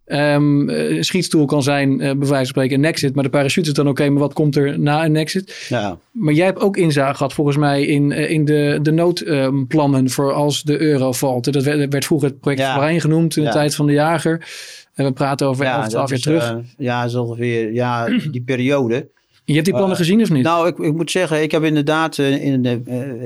[0.05, 3.15] Ehm, een schietstoel kan zijn, eh bij wijze van spreken, een exit.
[3.15, 5.65] Maar de parachute is dan oké, maar wat komt er na een exit?
[5.69, 5.97] Ja.
[6.11, 10.33] Maar jij hebt ook inzage gehad volgens mij in, eh, in de, de noodplannen voor
[10.33, 11.53] als de euro valt.
[11.53, 12.99] Dat werd, werd vroeger het project Ja.
[12.99, 13.53] Genoemd in de Ja.
[13.53, 14.47] tijd van de jager.
[14.93, 16.55] En we praten over Ja, jaar is, terug.
[16.77, 19.09] ja, zo ongeveer ja, die periode.
[19.45, 20.43] je hebt die plannen gezien of niet?
[20.43, 22.81] Nou, ik, ik moet zeggen, ik heb inderdaad, in de,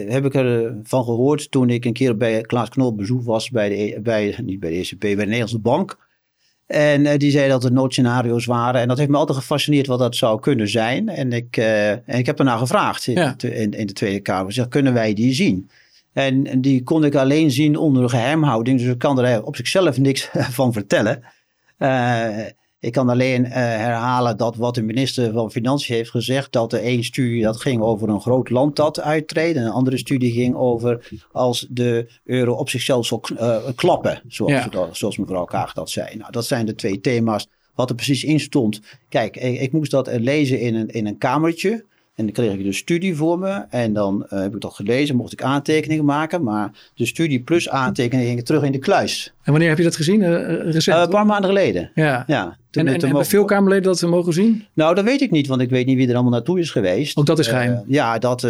[0.10, 3.50] heb ik ervan van gehoord toen ik een keer bij Klaas Knol op bezoek was
[3.50, 5.98] bij de, bij, niet bij de ECB, bij de Nederlandse Bank.
[6.68, 8.82] En eh, die zei dat er noodscenario's waren.
[8.82, 11.10] En dat heeft me altijd gefascineerd wat dat zou kunnen zijn.
[11.10, 13.34] En ik, eh, en ik heb ernaar gevraagd in, Ja.
[13.38, 14.48] de- in, in de Tweede Kamer.
[14.48, 15.70] Ik zeg, kunnen wij die zien?
[16.14, 18.80] En die kon ik alleen zien onder geheimhouding.
[18.80, 21.24] Dus ik kan er op zichzelf niks van vertellen.
[21.80, 22.28] Uh,
[22.80, 26.78] ik kan alleen uh, herhalen dat wat de minister van Financiën heeft gezegd, dat de
[26.78, 30.56] één studie dat ging over een groot land dat uittreden, en een andere studie ging
[30.56, 34.68] over als de euro op zichzelf zou uh, klappen, zoals, ja.
[34.68, 36.16] dat, zoals mevrouw Kaag dat zei.
[36.16, 38.82] Nou, dat zijn de twee thema's wat er precies in stond.
[39.10, 41.86] Kijk, ik, ik moest dat lezen in een, in een kamertje.
[42.18, 43.66] En dan kreeg ik de studie voor me.
[43.70, 46.44] En dan uh, heb ik dat gelezen, mocht ik aantekeningen maken.
[46.44, 49.34] Maar de studie plus aantekeningen gingen terug in de kluis.
[49.44, 50.22] En wanneer heb je dat gezien?
[50.22, 50.30] Uh,
[50.72, 50.98] recent?
[50.98, 51.92] Uh, een paar maanden geleden.
[51.96, 52.24] Ja.
[52.28, 54.66] ja en, en, hebben veel Kamerleden dat mogen zien?
[54.74, 57.18] Nou, dat weet ik niet, want ik weet niet wie er allemaal naartoe is geweest.
[57.18, 57.84] Ook dat is geheim?
[57.88, 58.42] ja, dat,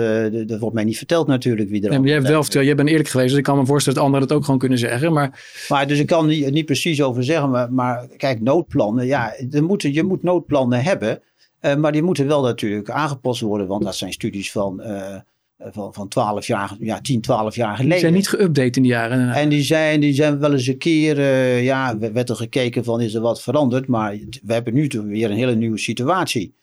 [0.46, 2.06] dat wordt mij niet verteld natuurlijk wie er allemaal...
[2.06, 4.28] jij hebt wel verteld, jij bent eerlijk geweest, dus ik kan me voorstellen dat anderen
[4.28, 5.14] dat ook gewoon kunnen zeggen.
[5.14, 9.34] Maar, maar dus ik kan niet, niet precies over zeggen, maar, maar kijk, noodplannen, ja,
[9.52, 11.22] er moeten, je moet noodplannen hebben...
[11.62, 15.16] Uh, maar die moeten wel natuurlijk aangepast worden, want dat zijn studies van, uh,
[15.60, 17.90] van, van 12 jaar, ja, 10, 12 jaar geleden.
[17.90, 19.30] Die zijn niet geüpdate in die jaren.
[19.30, 23.02] En die zijn, die zijn wel eens een keer, uh, ja, werd er gekeken van
[23.02, 23.88] is er wat veranderd.
[23.88, 26.54] Maar we hebben nu weer een hele nieuwe situatie.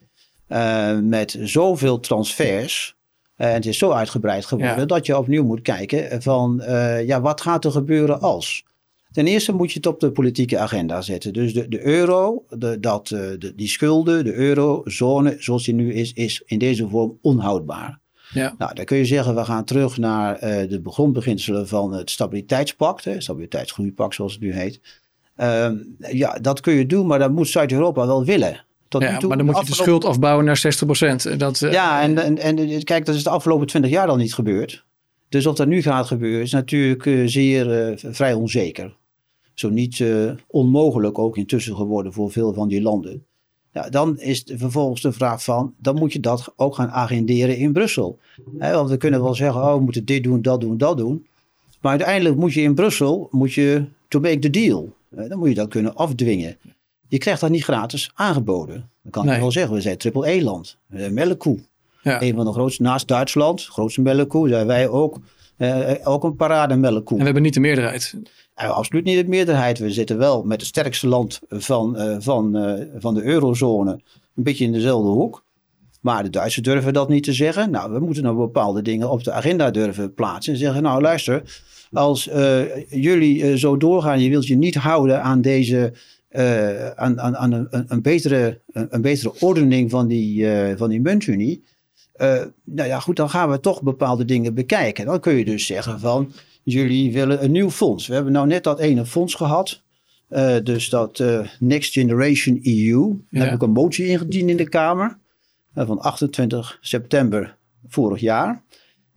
[1.02, 2.96] met zoveel transfers.
[3.36, 4.86] en het is zo uitgebreid geworden ja.
[4.86, 6.62] dat je opnieuw moet kijken van
[7.06, 8.64] ja, wat gaat er gebeuren als?
[9.14, 11.32] Ten eerste moet je het op de politieke agenda zetten.
[11.32, 15.92] Dus de, de euro, de, dat, eh, de, die schulden, de eurozone zoals die nu
[15.92, 17.98] is, is in deze vorm onhoudbaar.
[18.32, 18.54] Ja.
[18.58, 23.04] Nou, dan kun je zeggen, we gaan terug naar uh, de grondbeginselen van het stabiliteitspact,
[23.04, 24.80] hè, stabiliteitsgroeipact zoals het nu heet.
[25.36, 28.64] Uh, ja, dat kun je doen, maar dat moet Zuid-Europa wel willen.
[28.88, 30.62] Tot ja, toe, maar dan moet je de schuld afbouwen naar
[31.32, 31.36] 60%.
[31.36, 34.34] Dat, uh, ja, en, en, en kijk, dat is de afgelopen 20 jaar al niet
[34.34, 34.84] gebeurd.
[35.28, 38.96] Dus of dat nu gaat gebeuren, is natuurlijk zeer vrij onzeker
[39.54, 43.24] zo niet uh, onmogelijk ook intussen geworden voor veel van die landen.
[43.72, 47.56] Ja, dan is de, vervolgens de vraag van, dan moet je dat ook gaan agenderen
[47.56, 48.18] in Brussel.
[48.58, 51.26] want we kunnen wel zeggen, oh, we moeten dit doen, dat doen, dat doen.
[51.80, 54.92] Maar uiteindelijk moet je in Brussel, moet je to make the deal.
[55.08, 56.56] dan moet je dat kunnen afdwingen.
[57.08, 58.90] Je krijgt dat niet gratis aangeboden.
[59.02, 60.76] Dan kan ik wel zeggen, we zijn triple-E-land.
[60.88, 61.58] Melkkoe.
[62.02, 62.22] Ja.
[62.22, 65.18] Een van de grootste, naast Duitsland, grootste melkkoe, zijn wij ook,
[65.58, 67.12] uh, ook een parademelkkoe.
[67.12, 68.16] En we hebben niet de meerderheid.
[68.62, 69.78] Uh, absoluut niet de meerderheid.
[69.78, 74.00] We zitten wel met het sterkste land van, uh, van, uh, van de eurozone
[74.36, 75.44] een beetje in dezelfde hoek.
[76.00, 77.70] Maar de Duitsers durven dat niet te zeggen.
[77.70, 80.52] Nou, we moeten nog bepaalde dingen op de agenda durven plaatsen.
[80.52, 81.62] En zeggen, nou luister,
[81.92, 82.24] als
[82.88, 85.92] jullie zo doorgaan, je wilt je niet houden aan deze...
[86.96, 91.64] aan, aan, aan een, een, betere, een, betere ordening van die, van die muntunie.
[92.64, 95.06] Nou ja, goed, dan gaan we toch bepaalde dingen bekijken.
[95.06, 98.06] Dan kun je dus zeggen van jullie willen een nieuw fonds.
[98.06, 99.82] We hebben nou net dat ene fonds gehad.
[100.30, 103.16] Uh, dus dat uh, Next Generation EU.
[103.30, 105.18] Daar heb ik een motie ingediend in de Kamer.
[105.74, 107.56] Uh, van 28 september
[107.88, 108.62] vorig jaar.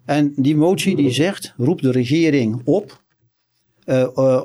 [0.05, 3.05] En die motie die zegt, roept de regering op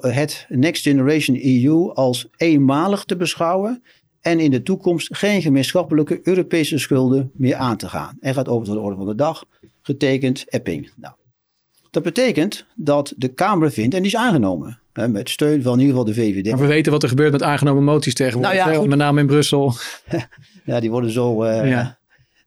[0.01, 3.83] het Next Generation EU als eenmalig te beschouwen
[4.23, 8.17] en in de toekomst geen gemeenschappelijke Europese schulden meer aan te gaan.
[8.21, 9.45] En gaat over tot de orde van de dag,
[9.83, 10.91] getekend Epping.
[10.97, 11.15] Nou,
[11.91, 14.81] dat betekent dat de Kamer vindt, en die is aangenomen.
[14.93, 16.51] Hè, met steun van in ieder geval de VVD.
[16.51, 18.65] Maar we weten wat er gebeurt met aangenomen moties tegenwoordig.
[18.65, 19.75] Nou ja, met name in Brussel.
[20.65, 21.45] ja, die worden zo.
[21.45, 21.99] Uh, ja.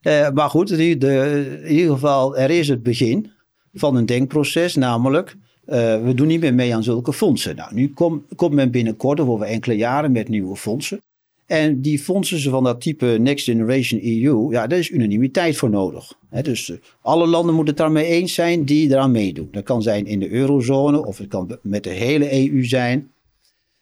[0.02, 3.30] Uh, maar goed, de, de, in ieder geval, er is het begin
[3.72, 5.36] van een denkproces, namelijk.
[5.66, 7.56] Uh, we doen niet meer mee aan zulke fondsen.
[7.56, 11.00] Nou, nu komt kom men binnenkort, of over enkele jaren, met nieuwe fondsen.
[11.46, 16.12] En die fondsen van dat type Next Generation EU, ja, daar is unanimiteit voor nodig.
[16.42, 19.48] dus eh, alle landen moeten het daarmee eens zijn die eraan meedoen.
[19.50, 23.10] Dat kan zijn in de eurozone of het kan met de hele EU zijn.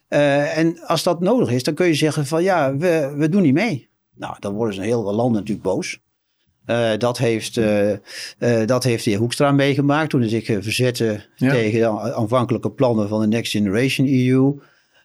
[0.09, 3.43] Uh, en als dat nodig is, dan kun je zeggen van ja, we, we doen
[3.43, 3.89] niet mee.
[4.15, 5.99] Nou, dan worden ze heel veel landen natuurlijk boos.
[6.67, 7.97] Uh, dat, heeft, uh, uh,
[8.67, 11.51] dat heeft de heer Hoekstra meegemaakt toen hij zich verzette ja.
[11.51, 14.55] tegen de aanvankelijke plannen van de Next Generation EU.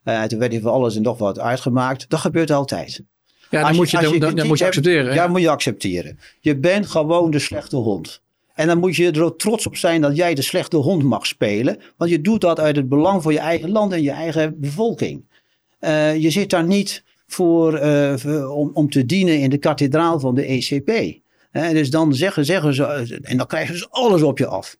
[0.09, 2.09] Uh, toen werd hij voor alles en nog wat uitgemaakt.
[2.09, 3.03] Dat gebeurt altijd.
[3.49, 5.13] Ja, dan, moet je, dan, dan, dan moet je accepteren.
[5.13, 6.19] Ja, moet je accepteren.
[6.39, 8.21] Je bent gewoon de slechte hond.
[8.53, 11.25] En dan moet je er ook trots op zijn dat jij de slechte hond mag
[11.25, 11.77] spelen.
[11.97, 15.23] Want je doet dat uit het belang voor je eigen land en je eigen bevolking.
[15.79, 20.35] Uh, je zit daar niet voor, uh, om, om te dienen in de kathedraal van
[20.35, 21.19] de ECP.
[21.51, 24.77] dus dan zeggen, zeggen ze, en dan krijgen ze alles op je af.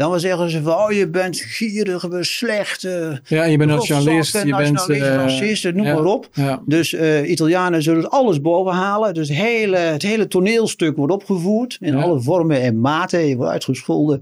[0.00, 2.84] Dan zeggen ze van, oh, je bent gierig, bent slecht.
[2.84, 4.42] Uh, ja, je bent nationalist.
[4.42, 6.28] Je bent uh, racist, noem ja, maar op.
[6.32, 6.62] Ja.
[6.66, 9.14] Dus uh, Italianen zullen alles bovenhalen.
[9.14, 11.76] Dus hele, het hele toneelstuk wordt opgevoerd.
[11.80, 12.02] In ja.
[12.02, 13.26] alle vormen en maten.
[13.26, 14.20] Je wordt uitgescholden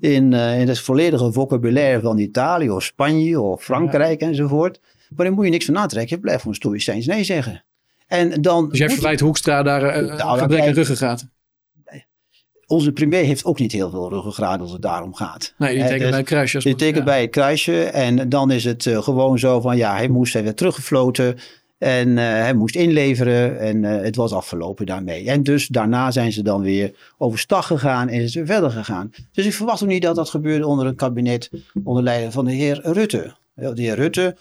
[0.00, 4.80] in, in het volledige vocabulaire van Italië of Spanje of Frankrijk enzovoort.
[5.16, 6.16] Maar dan moet je niks van aantrekken.
[6.16, 7.64] Je blijft gewoon stoïcijns nee zeggen.
[8.06, 11.26] En dan dus jij verwijt Hoekstra daar uh, nou, gebrek aan ruggengraat?
[12.70, 15.54] Onze premier heeft ook niet heel veel ruggengraat als het daarom gaat.
[15.58, 16.58] Nee, die tekent dus- bij het kruisje.
[16.58, 17.04] Die tekent ja.
[17.04, 20.44] bij het kruisje en dan is het eh, gewoon zo van ja, hij moest hij
[20.44, 21.38] werd teruggefloten
[21.78, 25.26] en eh, hij moest inleveren en eh, het was afgelopen daarmee.
[25.26, 29.10] En dus daarna zijn ze dan weer overstag gegaan en is het verder gegaan.
[29.32, 31.50] Dus ik verwacht ook niet dat dat gebeurde onder een kabinet
[31.84, 33.34] onder leiding van de heer Rutte.
[33.54, 34.36] De heer Rutte,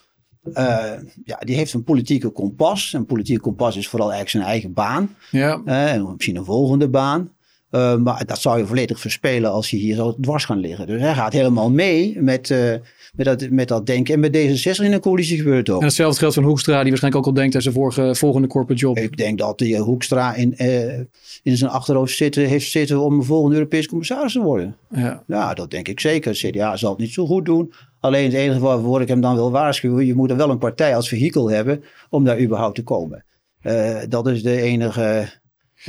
[1.24, 2.94] ja, die heeft een politieke kompas.
[2.94, 5.16] Een politieke kompas is vooral eigenlijk zijn eigen baan.
[5.32, 7.32] Ja, en misschien een volgende baan.
[7.70, 10.88] Eh, maar dat zou je volledig verspelen als je hier zou dwars gaan liggen.
[10.88, 12.74] Dus hij gaat helemaal mee met, eh,
[13.16, 14.14] met, dat, met dat denken.
[14.14, 15.82] En met D66 in een coalitie gebeurt het ook.
[15.82, 18.82] en hetzelfde geldt van Hoekstra, die waarschijnlijk ook al denkt aan zijn vorige, volgende corporate
[18.82, 18.98] job.
[18.98, 21.00] Ik denk dat die Hoekstra in, eh,
[21.44, 24.76] in zijn achterhoofd zitten, heeft zitten om een volgende Europees commissaris te worden.
[24.92, 25.24] Ja.
[25.28, 26.34] Ja, dat denk ik zeker.
[26.34, 27.74] CDA zal het niet zo goed doen.
[28.00, 30.96] Alleen het enige waarvoor ik hem dan wil waarschuwen, je moet er wel een partij
[30.96, 33.24] als vehikel hebben om daar überhaupt te komen.
[33.62, 35.39] Eh, dat is de enige...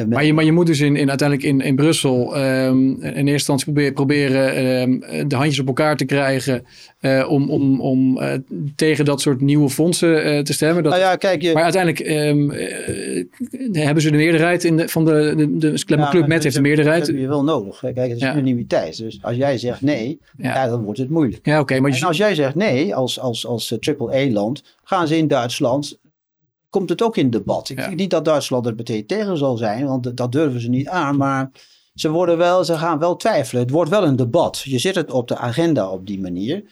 [0.09, 3.31] Maar je, maar je moet dus in, in, uiteindelijk in, in Brussel ehm, in eerste
[3.31, 6.65] instantie proberen, proberen ehm, de handjes op elkaar te krijgen
[7.01, 8.33] eh, om, om, om eh,
[8.77, 10.83] tegen dat soort nieuwe fondsen eh, te stemmen.
[10.83, 14.89] Dat, nou ja, kijk, je, Maar uiteindelijk ehm, eh, hebben ze de meerderheid in de,
[14.89, 16.99] van de, de, de Club Met heeft de meerderheid.
[16.99, 17.79] Dat heb je wel nodig.
[17.81, 18.33] Kijk, het is Ja.
[18.33, 18.97] unanimiteit.
[18.99, 20.55] Dus als jij zegt nee, Ja.
[20.55, 20.69] ja.
[20.69, 21.47] dan wordt het moeilijk.
[21.47, 25.29] Ja, oké, maar En als jij zegt nee, als, als, als triple-E-land, gaan ze in
[25.29, 25.99] Duitsland,
[26.71, 27.69] komt het ook in debat.
[27.69, 30.89] Ik denk niet dat Duitsland er meteen tegen zal zijn, want dat- durven ze niet
[30.89, 31.17] aan.
[31.17, 31.51] Maar
[31.95, 33.63] ze, worden wel, ze gaan wel twijfelen.
[33.63, 34.61] Het wordt wel een debat.
[34.65, 36.65] Je zet het op de agenda op die manier.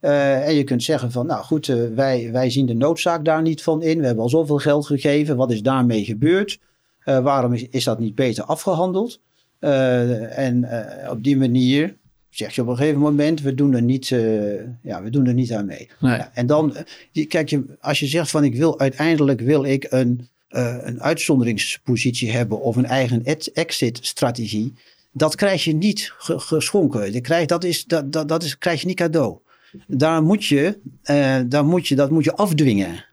[0.00, 3.42] Eh, en je kunt zeggen van, nou goed, eh, wij, wij zien de noodzaak daar
[3.42, 3.98] niet van in.
[4.00, 5.36] We hebben al zoveel geld gegeven.
[5.36, 6.58] Wat is daarmee gebeurd?
[7.04, 9.20] Eh, waarom is, is dat niet beter afgehandeld?
[9.58, 10.68] Eh, en
[11.10, 11.96] op die manier
[12.36, 15.34] zeg je op een gegeven moment, we doen er niet, eh, ja, we doen er
[15.34, 15.88] niet aan mee.
[16.00, 16.16] Nee.
[16.16, 16.76] Ja, en dan,
[17.12, 21.02] eh, kijk, je, als je zegt van ik wil uiteindelijk wil ik een, eh, een
[21.02, 24.72] uitzonderingspositie hebben of een eigen exit-strategie,
[25.12, 27.12] dat krijg je niet ge- geschonken.
[27.12, 29.38] Je krijgt, dat, is, dat, dat, dat is, krijg je niet cadeau.
[29.86, 33.04] Daar moet je, eh, daar moet je, dat moet je afdwingen.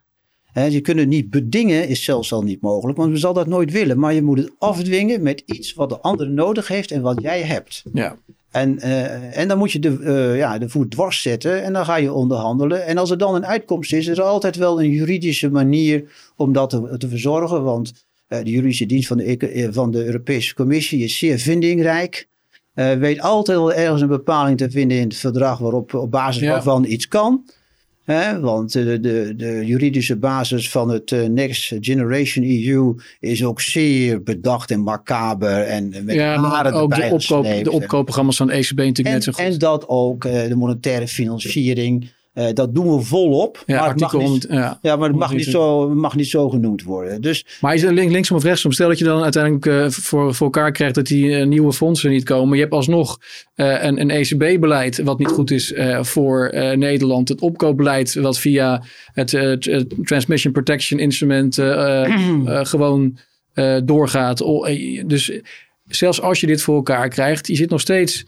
[0.54, 3.70] Je kunt het niet bedingen, is zelfs al niet mogelijk, want we zal dat nooit
[3.72, 3.98] willen.
[3.98, 7.42] Maar je moet het afdwingen met iets wat de ander nodig heeft en wat jij
[7.42, 7.82] hebt.
[7.92, 8.16] ja.
[8.50, 11.84] En, eh, en dan moet je de, eh, ja, de voet dwars zetten en dan
[11.84, 12.86] ga je onderhandelen.
[12.86, 16.04] En als er dan een uitkomst is, is er altijd wel een juridische manier
[16.36, 17.62] om dat te, te verzorgen.
[17.62, 17.92] Want
[18.28, 22.28] eh, de juridische dienst van de, eh, van de Europese Commissie is zeer vindingrijk.
[22.74, 26.50] Weet altijd wel ergens een bepaling te vinden in het verdrag waarop, op basis Ja.
[26.50, 27.44] waarvan iets kan.
[28.40, 33.60] Want eh, de, de, de juridische basis van het eh, Next Generation EU is ook
[33.60, 35.60] zeer bedacht en macaber.
[35.60, 39.24] En met ja, maar ook de, opkoop, de En- opkoopprogramma's van de ECB natuurlijk net
[39.24, 39.52] zo en, goed.
[39.52, 42.12] en dat ook eh, de monetaire financiering.
[42.34, 43.62] Eh, dat doen we volop.
[43.66, 44.78] ja, maar het mag niet, 100, ja.
[44.82, 45.52] ja, maar het mag niet, 123.
[45.52, 47.20] zo, mag niet zo genoemd worden.
[47.20, 48.72] Dus Maar is het link, linksom of rechtsom?
[48.72, 52.10] Stel dat je dan uiteindelijk eh, voor, voor elkaar krijgt dat die eh, nieuwe fondsen
[52.10, 52.54] niet komen.
[52.54, 53.18] Je hebt alsnog
[53.54, 57.28] een, een ECB-beleid wat niet goed is voor Nederland.
[57.28, 58.82] Het opkoopbeleid wat via
[59.12, 59.30] het,
[60.02, 61.54] Transmission Protection Instrument
[62.72, 63.18] gewoon
[63.84, 64.38] doorgaat.
[65.06, 65.40] Dus
[65.88, 68.24] zelfs als je dit voor elkaar krijgt, je zit nog steeds...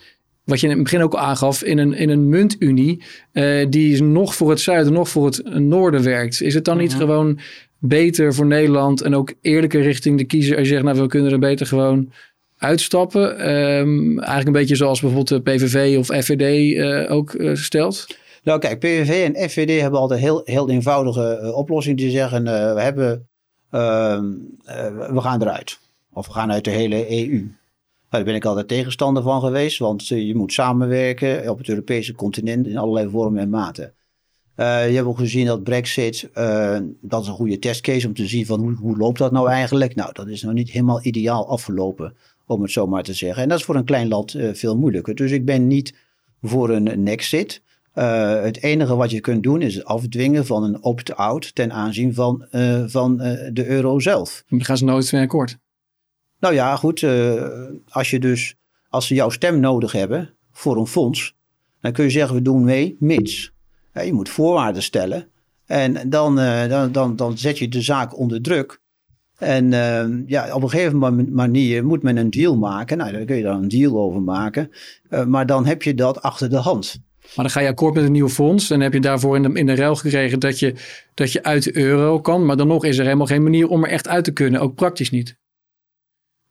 [0.47, 4.35] Wat je in het begin ook aangaf, in een, in een muntunie eh, die nog
[4.35, 6.41] voor het zuiden, nog voor het noorden werkt.
[6.41, 7.39] Is het dan niet gewoon
[7.79, 11.33] beter voor Nederland en ook eerlijker richting de kiezer als je zegt, nou we kunnen
[11.33, 12.13] er beter gewoon
[12.59, 13.39] uitstappen?
[13.39, 18.07] Ehm, eigenlijk een beetje zoals bijvoorbeeld de PVV of FVD eh, ook eh, stelt.
[18.43, 21.97] nou kijk, PVV en FVD hebben altijd heel, heel eenvoudige oplossingen.
[21.97, 22.45] Die zeggen,
[22.75, 23.29] we, hebben,
[23.71, 24.25] ehm,
[24.65, 25.79] eh, we gaan eruit.
[26.13, 27.45] Of we gaan uit de hele EU.
[28.11, 29.79] Daar ben ik altijd tegenstander van geweest.
[29.79, 33.93] Want eh, je moet samenwerken op het Europese continent in allerlei vormen en maten.
[34.55, 38.27] Eh, je hebt ook gezien dat Brexit, eh, dat is een goede testcase om te
[38.27, 39.95] zien van hoe, hoe loopt dat nou eigenlijk.
[39.95, 43.43] Nou, dat is nog niet helemaal ideaal afgelopen, om het zo maar te zeggen.
[43.43, 45.15] En dat is voor een klein land veel moeilijker.
[45.15, 45.95] Dus ik ben niet
[46.43, 47.63] voor een Nexit.
[47.93, 52.47] Het enige wat je kunt doen is het afdwingen van een opt-out ten aanzien van,
[52.87, 53.17] van
[53.53, 54.45] de euro zelf.
[54.49, 55.59] Dan gaan ze nooit mee akkoord.
[56.41, 57.03] Nou ja, goed.
[57.03, 57.43] eh,
[57.89, 58.55] als je dus,
[58.89, 61.35] als ze jouw stem nodig hebben voor een fonds,
[61.81, 63.53] dan kun je zeggen we doen mee, mits.
[64.05, 65.29] Je moet voorwaarden stellen.
[65.67, 68.81] En dan, eh, dan, dan, dan zet je de zaak onder druk.
[69.39, 72.99] En eh, ja, op een gegeven ma- manier moet men een deal maken.
[72.99, 74.71] Nou, daar kun je dan een deal over maken.
[75.09, 77.01] Eh, maar dan heb je dat achter de hand.
[77.21, 79.53] Maar dan ga je akkoord met een nieuw fonds en heb je daarvoor in de,
[79.53, 80.75] in de ruil gekregen dat je,
[81.15, 82.47] dat je uit de euro kan.
[82.47, 84.75] Maar dan nog is er helemaal geen manier om er echt uit te kunnen, ook
[84.75, 85.37] praktisch niet.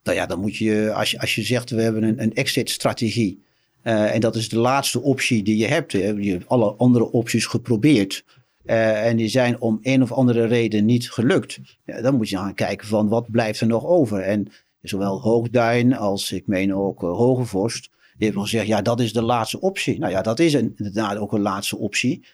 [0.05, 3.43] Nou ja, dan moet je, als je, als je zegt we hebben een, een exit-strategie.
[3.81, 5.91] eh, en dat is de laatste optie die je hebt.
[5.91, 8.23] Je hebt alle andere opties geprobeerd.
[8.65, 11.59] eh, en die zijn om een of andere reden niet gelukt.
[11.85, 14.19] Ja, dan moet je gaan kijken van wat blijft er nog over.
[14.19, 14.47] En
[14.81, 19.21] zowel Hoogduin als ik meen ook uh, Hogevorst, die hebben gezegd, ja, dat is de
[19.21, 19.99] laatste optie.
[19.99, 22.25] Nou ja, dat is inderdaad ook een laatste optie.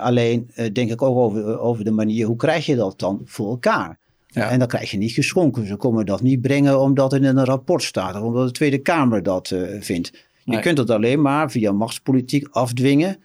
[0.00, 3.98] Alleen denk ik ook over, over de manier, hoe krijg je dat dan voor elkaar?
[4.32, 4.50] Ja.
[4.50, 5.66] En dan krijg je niet geschonken.
[5.66, 8.78] Ze komen dat niet brengen omdat het in een rapport staat of omdat de Tweede
[8.78, 10.12] Kamer dat uh, vindt.
[10.44, 13.16] Je kunt het alleen maar via machtspolitiek afdwingen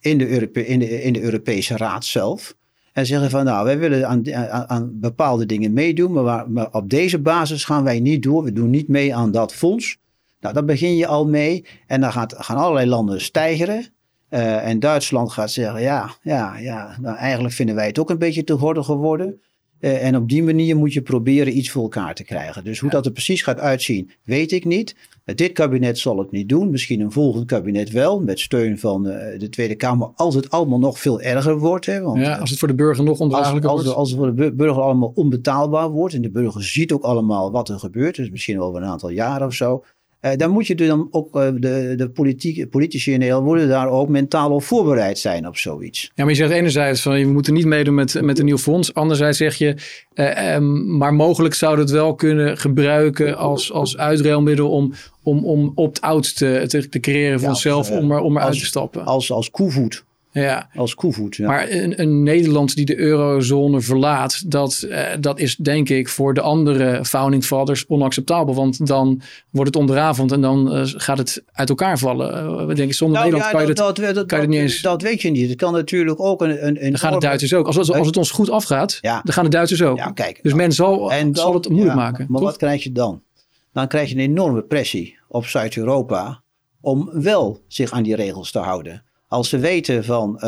[0.00, 2.54] in, de Europe in, de, in de Europese Raad zelf.
[2.92, 6.90] En zeggen van nou, wij willen aan, aan, aan bepaalde dingen meedoen, maar, maar, op
[6.90, 8.44] deze basis gaan wij niet door.
[8.44, 9.98] We doen niet mee aan dat fonds.
[10.40, 11.64] Nou, daar begin je al mee.
[11.86, 13.86] En dan gaat, gaan allerlei landen stijgeren.
[14.30, 18.18] Uh, en Duitsland gaat zeggen, ja, ja, ja, nou, eigenlijk vinden wij het ook een
[18.18, 19.40] beetje te gordel geworden.
[19.80, 22.64] Uh, en op die manier moet je proberen iets voor elkaar te krijgen.
[22.64, 22.96] Dus hoe ja.
[22.96, 24.96] dat er precies gaat uitzien, weet ik niet.
[25.24, 26.70] Uh, dit kabinet zal het niet doen.
[26.70, 30.10] Misschien een volgend kabinet wel, met steun van de Tweede Kamer.
[30.14, 31.86] Als het allemaal nog veel erger wordt.
[31.86, 33.94] Hè, want, ja, als het voor de burger nog ondraaglijker wordt.
[33.94, 36.14] Als het voor de burger allemaal onbetaalbaar wordt.
[36.14, 38.16] En de burger ziet ook allemaal wat er gebeurt.
[38.16, 39.84] Dus misschien over een aantal jaren of zo.
[40.20, 43.88] Uh, dan moet je dan ook, uh, de, de politiek, politici in Nederland moeten daar
[43.88, 46.10] ook mentaal op voorbereid zijn op zoiets.
[46.14, 48.94] Ja, maar je zegt enerzijds van we moeten niet meedoen met, met een nieuw fonds.
[48.94, 49.74] Anderzijds zeg je,
[50.14, 54.92] uh, um, maar mogelijk zouden het wel kunnen gebruiken als, als uitruilmiddel om,
[55.22, 58.64] om, om opt-out te, te, te, creëren voor ja, onszelf om, er, om eruit te
[58.64, 59.04] stappen.
[59.04, 60.04] Als, als koevoet.
[60.32, 60.68] Ja.
[60.74, 61.36] Als koevoet.
[61.36, 61.46] Ja.
[61.46, 66.34] Maar een, een, Nederland die de eurozone verlaat, dat, uh, dat is denk ik voor
[66.34, 68.54] de andere founding fathers onacceptabel.
[68.54, 69.20] Want dan
[69.50, 72.44] wordt het onderavond en dan uh, gaat het uit elkaar vallen.
[72.44, 74.54] Uh, denk ik, zonder nou, Nederland ja, kan, je dat, dat, dat, kan je het
[74.54, 74.80] niet eens...
[74.80, 75.48] Dat weet je niet.
[75.48, 76.66] Het kan natuurlijk ook een...
[76.66, 77.66] een, een dan gaan de Duitsers ook.
[77.66, 79.20] Als, als, als het ons goed afgaat, ja.
[79.24, 79.96] dan gaan de Duitsers ook.
[79.96, 82.26] Ja, kijk, dus men zal, en dan, zal het moeilijk maken.
[82.28, 82.50] Maar toch?
[82.50, 83.22] wat krijg je dan?
[83.72, 86.42] Dan krijg je een enorme pressie op Zuid-Europa
[86.80, 89.02] om wel zich aan die regels te houden.
[89.30, 90.42] Als ze weten van...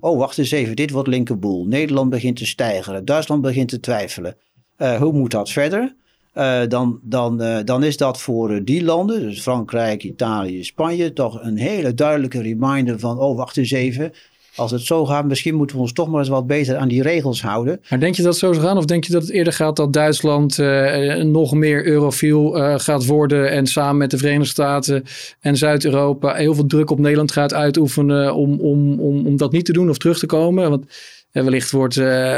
[0.00, 1.64] Oh, wacht eens even, dit wordt linkerboel.
[1.64, 3.04] Nederland begint te stijgen.
[3.04, 4.36] Duitsland begint te twijfelen.
[4.78, 5.94] Uh, hoe moet dat verder?
[6.34, 11.56] Uh, dan, dan, dan is dat voor die landen, dus Frankrijk, Italië, Spanje, toch een
[11.56, 14.12] hele duidelijke reminder van: oh, wacht eens even.
[14.58, 17.02] Als het zo gaat, misschien moeten we ons toch maar eens wat beter aan die
[17.02, 17.80] regels houden.
[17.88, 18.76] Maar denk je dat het zo zou gaan?
[18.76, 23.06] Of denk je dat het eerder gaat dat Duitsland uh, nog meer eurofiel uh, gaat
[23.06, 25.04] worden en samen met de Verenigde Staten
[25.40, 29.64] en Zuid-Europa heel veel druk op Nederland gaat uitoefenen om, om, om, om dat niet
[29.64, 30.70] te doen of terug te komen?
[30.70, 30.84] Want
[31.32, 31.96] uh, wellicht wordt,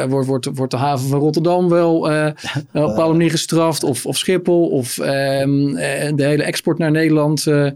[0.08, 4.16] wordt, wordt, wordt de haven van Rotterdam wel op een bepaalde manier gestraft of, of
[4.16, 5.74] Schiphol of ehm,
[6.16, 7.66] de hele export naar Nederland uh,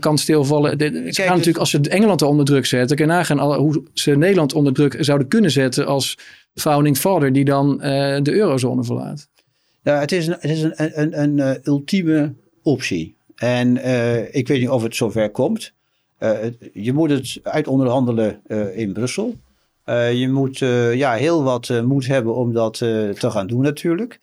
[0.00, 0.78] kan stilvallen.
[0.78, 4.16] De, Kijk, gaan natuurlijk, als ze Engeland onder druk zetten, kan je nagaan hoe ze
[4.16, 6.18] Nederland onder druk zouden kunnen zetten als
[6.54, 7.80] founding father die dan uh,
[8.22, 9.28] de eurozone verlaat.
[9.82, 13.16] Ja, het is een, het is een, een, een, een uh, ultieme optie.
[13.34, 13.70] En
[14.34, 15.72] ik weet niet of het zover komt.
[16.72, 18.40] je moet het uitonderhandelen
[18.74, 19.34] in Brussel.
[20.12, 20.58] je moet
[20.94, 24.20] ja, heel wat moed hebben om dat te gaan doen natuurlijk.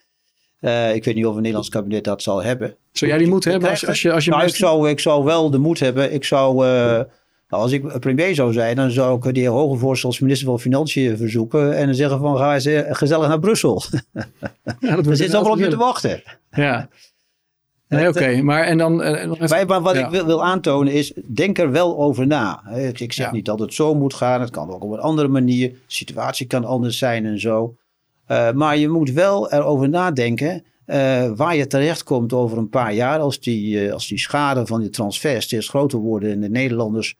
[0.62, 2.76] Uh, ik weet niet of een Nederlands kabinet dat zal hebben.
[2.92, 4.12] Zou jij die moed hebben als, als je...
[4.12, 6.14] Als je nou, ik, zou, ik zou wel de moed hebben.
[6.14, 6.66] Ik zou...
[6.66, 7.02] Uh,
[7.48, 10.60] nou, als ik premier zou zijn, dan zou ik de heer Hogevorst als minister van
[10.60, 11.78] Financiën verzoeken.
[11.78, 13.82] En dan zeggen van, ga eens gezellig naar Brussel.
[14.80, 16.24] Ja, dat zit allemaal op je te wachten.
[16.52, 16.90] Ja.
[17.88, 18.18] Nee, oké.
[18.18, 18.42] Okay.
[18.42, 20.06] Maar, en dan, even, maar wat ja.
[20.06, 22.64] ik wil, wil, aantonen is, denk er wel over na.
[22.76, 23.32] Ik, ik zeg ja.
[23.32, 24.42] niet dat het zo moet gaan.
[24.42, 25.70] Het kan ook op een andere manier.
[25.70, 27.76] De situatie kan anders zijn en zo.
[28.32, 32.94] Uh, maar je moet wel erover nadenken uh, waar je terecht komt over een paar
[32.94, 33.20] jaar.
[33.20, 37.16] Als die, uh, als die schade van die transfer steeds groter worden en de Nederlanders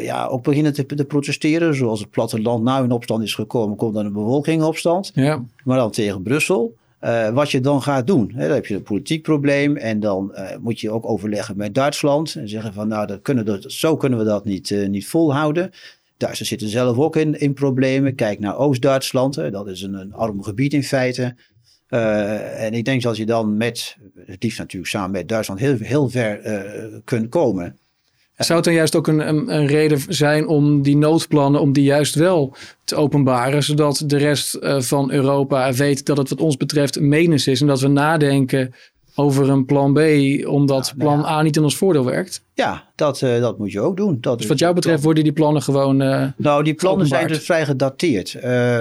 [0.00, 1.74] ja, ook beginnen te, te, protesteren.
[1.74, 5.10] Zoals het platteland nou in opstand is gekomen, komt dan een bevolking in opstand.
[5.14, 5.44] Ja.
[5.64, 6.74] Maar dan tegen Brussel.
[7.32, 8.32] wat je dan gaat doen.
[8.34, 9.76] Hè, dan heb je een politiek probleem.
[9.76, 12.34] En dan moet je ook overleggen met Duitsland.
[12.34, 15.70] En zeggen van nou, dat kunnen zo kunnen we dat niet, niet volhouden.
[16.20, 18.14] Duitsers zitten zelf ook in, in problemen.
[18.14, 19.34] Kijk naar Oost-Duitsland.
[19.34, 21.34] Dat is een, een arm gebied in feite.
[21.88, 23.96] Uh, en ik denk dat je dan met,
[24.26, 27.78] het liefst natuurlijk samen met Duitsland, heel, heel ver uh, kunt komen.
[28.36, 31.84] Zou het dan juist ook een, een, een, reden zijn om die noodplannen, om die
[31.84, 32.54] juist wel
[32.84, 37.60] te openbaren, zodat de rest van Europa weet dat het wat ons betreft menens is
[37.60, 38.74] en dat we nadenken
[39.20, 39.98] over een plan B,
[40.46, 41.34] omdat ja, plan nou ja.
[41.34, 42.44] A niet in ons voordeel werkt?
[42.54, 44.18] Ja, dat, uh, dat moet je ook doen.
[44.20, 46.02] Dat dus wat jou betreft worden die plannen gewoon.
[46.02, 48.34] Uh, nou, die plannen zijn dus vrij gedateerd.
[48.34, 48.78] Uh,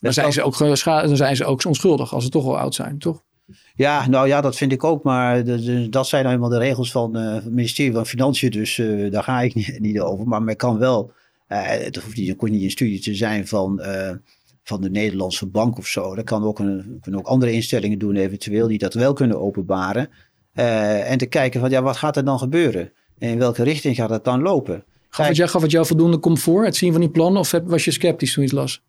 [0.00, 2.98] dan zijn, ze ook, dan zijn ze ook onschuldig als ze toch al oud zijn,
[2.98, 3.22] toch?
[3.74, 5.02] Ja, nou ja, dat vind ik ook.
[5.02, 8.50] Maar de, de, dat zijn nou eenmaal de regels van het ministerie van Financiën.
[8.50, 10.26] Dus daar ga ik niet, niet, over.
[10.26, 11.12] Maar men kan wel.
[11.46, 13.80] het hoeft niet, het niet een studie te zijn van
[14.62, 16.14] van de Nederlandse bank of zo.
[16.14, 20.08] Dat kan ook, een, kunnen ook andere instellingen doen eventueel die dat wel kunnen openbaren.
[20.54, 22.92] Uh, en te kijken van ja, wat gaat er dan gebeuren?
[23.18, 24.84] En in welke richting gaat het dan lopen?
[25.08, 27.40] Gaf het, jou, gaf het jou voldoende comfort, het zien van die plannen?
[27.40, 28.82] Of was je sceptisch toen je het las?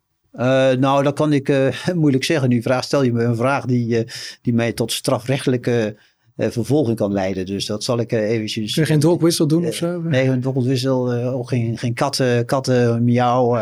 [0.80, 2.50] nou, dat kan ik moeilijk zeggen.
[2.50, 4.06] Nu vraag, stel je me een vraag die,
[4.42, 5.98] die mij tot strafrechtelijke
[6.38, 7.46] vervolging kan leiden.
[7.46, 8.74] Dus dat zal ik eventjes...
[8.74, 10.02] Kun je geen dogwissel doen of zo?
[10.02, 13.58] Nee, een dogwissel, ook geen, geen katten, katten miauw.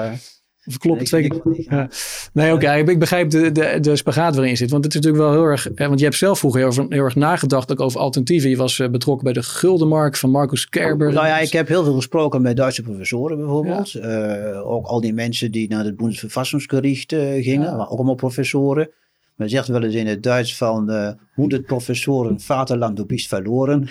[0.65, 1.41] Of klopt twee keer.
[1.69, 1.89] Ja.
[2.33, 2.73] Nee, oké.
[2.73, 4.71] Ik begrijp de, de, de spagaat waarin je zit.
[4.71, 5.67] Want het is natuurlijk wel heel erg.
[5.75, 8.49] Want je hebt zelf vroeger heel, heel erg nagedacht ook over alternatieven.
[8.49, 11.13] Je was eh, betrokken bij de Guldenmark van Marcus Kerber.
[11.13, 13.93] Nou ja, ik heb heel veel gesproken met Duitse professoren bijvoorbeeld.
[13.93, 17.71] Uh, ook al die mensen die naar het Bundesverfassungsgericht uh, gingen.
[17.71, 17.77] Ja.
[17.77, 18.89] Ook allemaal professoren.
[19.35, 23.27] Men zegt wel eens in het Duits van uh, hoe de professoren vaderland du bist
[23.27, 23.89] verloren.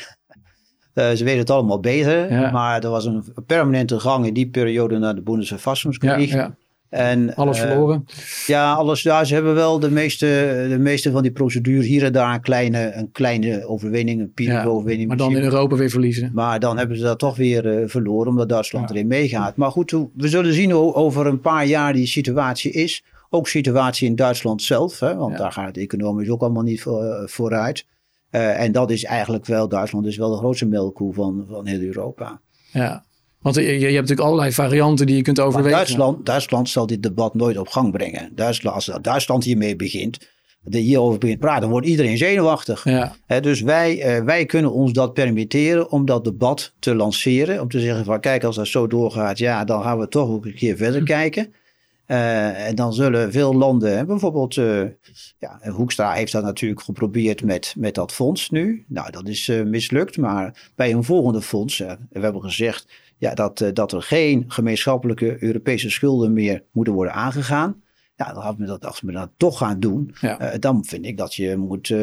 [0.95, 2.33] Uh, ze weten het allemaal beter.
[2.33, 2.51] Ja.
[2.51, 6.33] Maar er was een permanente gang in die periode naar de Bundesverfassungsgericht.
[6.33, 6.57] Ja, ja.
[6.89, 8.05] En, alles uh, verloren?
[8.47, 10.27] Ja, alles, ja, ze hebben wel de meeste,
[10.69, 14.65] de meeste van die procedures hier en daar een kleine, een kleine overwinning, een ja,
[14.65, 15.09] overwinning.
[15.09, 16.31] Maar dan in Europa weer verliezen.
[16.35, 19.57] Maar dan hebben ze dat toch weer uh, verloren, omdat Duitsland erin meegaat.
[19.57, 23.05] Maar goed, we zullen zien hoe over een paar jaar die situatie is.
[23.33, 27.29] Ook situatie in Duitsland zelf, hè, want daar gaat het economisch ook allemaal niet voor,
[28.31, 28.59] uh, vooruit.
[28.59, 32.41] en dat is eigenlijk wel, Duitsland is wel de grootste melkkoe van, van heel Europa.
[32.73, 33.05] Ja,
[33.41, 35.77] want je, je, hebt natuurlijk allerlei varianten die je kunt overwegen.
[35.77, 38.33] Duitsland, Duitsland zal dit debat nooit op gang brengen.
[38.35, 40.19] Duitsland, als Duitsland hiermee begint,
[40.69, 42.85] hierover begint praten, dan wordt iedereen zenuwachtig.
[42.85, 43.15] Ja.
[43.41, 47.61] dus wij, uh, wij kunnen ons dat permitteren om dat debat te lanceren.
[47.61, 50.45] Om te zeggen van kijk, als dat zo doorgaat, ja, dan gaan we toch ook
[50.45, 51.07] een keer verder hm.
[51.07, 51.55] kijken.
[52.11, 54.83] Uh, en dan zullen veel landen, bijvoorbeeld uh,
[55.39, 58.85] ja, Hoekstra heeft dat natuurlijk geprobeerd met, met dat fonds nu.
[58.89, 60.17] Nou, dat is mislukt.
[60.17, 62.87] Maar bij een volgende fonds, we hebben gezegd,
[63.19, 67.83] ja, dat, eh, dat er geen gemeenschappelijke Europese schulden meer moeten worden aangegaan.
[68.17, 70.15] Ja, dan we dat, als we dat toch gaan doen,
[70.59, 71.95] dan vind ik dat je moet,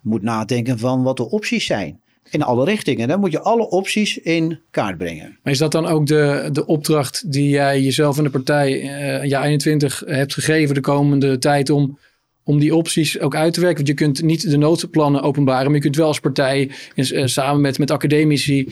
[0.00, 2.02] moet nadenken van wat de opties zijn.
[2.30, 3.08] In alle richtingen.
[3.08, 5.38] Dan moet je alle opties in kaart brengen.
[5.42, 9.24] Maar is dat dan ook de, de opdracht die jij jezelf en de partij uh,
[9.24, 11.98] jaar 21 hebt gegeven de komende tijd om
[12.44, 13.76] om die opties ook uit te werken.
[13.76, 17.60] Want je kunt niet de noodplannen openbaren, maar je kunt wel als partij uh, samen
[17.60, 18.70] met, met academici uh,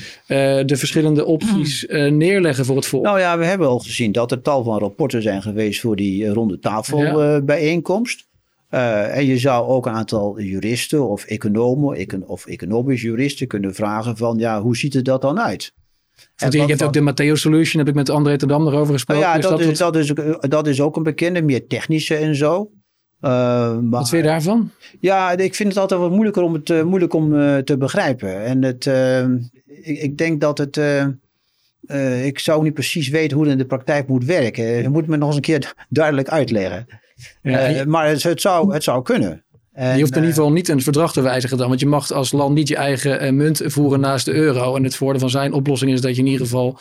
[0.66, 3.04] de verschillende opties uh, neerleggen voor het volk.
[3.04, 6.28] Nou ja, we hebben al gezien dat er tal van rapporten zijn geweest voor die
[6.28, 8.18] ronde tafelbijeenkomst.
[8.18, 8.30] Ja.
[8.72, 14.16] En je zou ook een aantal juristen of economen econ of economisch juristen kunnen vragen
[14.16, 15.72] van ja, hoe ziet er dat dan uit?
[16.36, 19.24] Want je hebt ook de Matteo Solution, heb ik met André ten Dam erover gesproken.
[19.24, 22.70] Nou ja, dat, is, dat, is, dat is ook een bekende, meer technische en zo.
[23.20, 24.70] Uh, wat vind je daarvan?
[25.00, 28.44] Ja, ik vind het altijd wat moeilijker om het uh, moeilijk om uh, te begrijpen.
[28.44, 28.86] En het,
[29.66, 30.80] ik, ik, denk dat het.
[32.24, 34.64] ik zou niet precies weten hoe het in de praktijk moet werken.
[34.64, 36.86] Je moet me nog eens een keer duidelijk uitleggen.
[37.42, 39.44] Ja, maar het, het, zou, het zou kunnen.
[39.72, 41.68] En, je hoeft in ieder geval niet een verdrag te wijzigen dan.
[41.68, 44.76] Want je mag als land niet je eigen uh, munt voeren naast de euro.
[44.76, 46.78] En het voordeel van zijn oplossing is dat je in ieder geval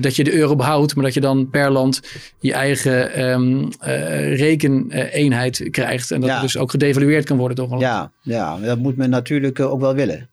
[0.00, 0.94] dat je de euro behoudt.
[0.94, 2.00] Maar dat je dan per land
[2.40, 6.10] je eigen um, uh, rekeneenheid krijgt.
[6.10, 6.40] En dat ja.
[6.40, 9.94] dus ook gedevalueerd kan worden door een Ja, ja dat moet men natuurlijk ook wel
[9.94, 10.30] willen.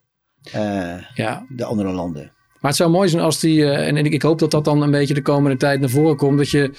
[1.13, 1.45] ja.
[1.49, 2.31] De andere landen.
[2.59, 5.13] Maar het zou mooi zijn als die, en ik hoop dat dat dan een beetje
[5.13, 6.71] de komende tijd naar voren komt, dat je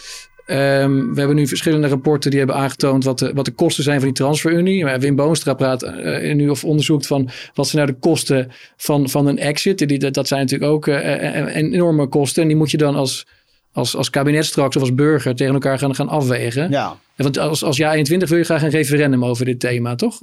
[0.48, 3.96] Um, we hebben nu verschillende rapporten die hebben aangetoond wat de, wat de kosten zijn
[3.96, 4.86] van die transferunie.
[4.86, 9.26] Wim Boonstra praat uh, nu of onderzoekt van wat zijn nou de kosten van, van
[9.26, 9.88] een exit.
[9.88, 12.42] Die, dat, zijn natuurlijk ook uh, enorme kosten.
[12.42, 13.26] En die moet je dan als,
[13.72, 16.70] als, als kabinet straks of als burger tegen elkaar gaan, gaan afwegen.
[16.70, 16.96] Ja.
[17.16, 20.22] Want als, als jaar 21 wil je graag een referendum over dit thema, toch?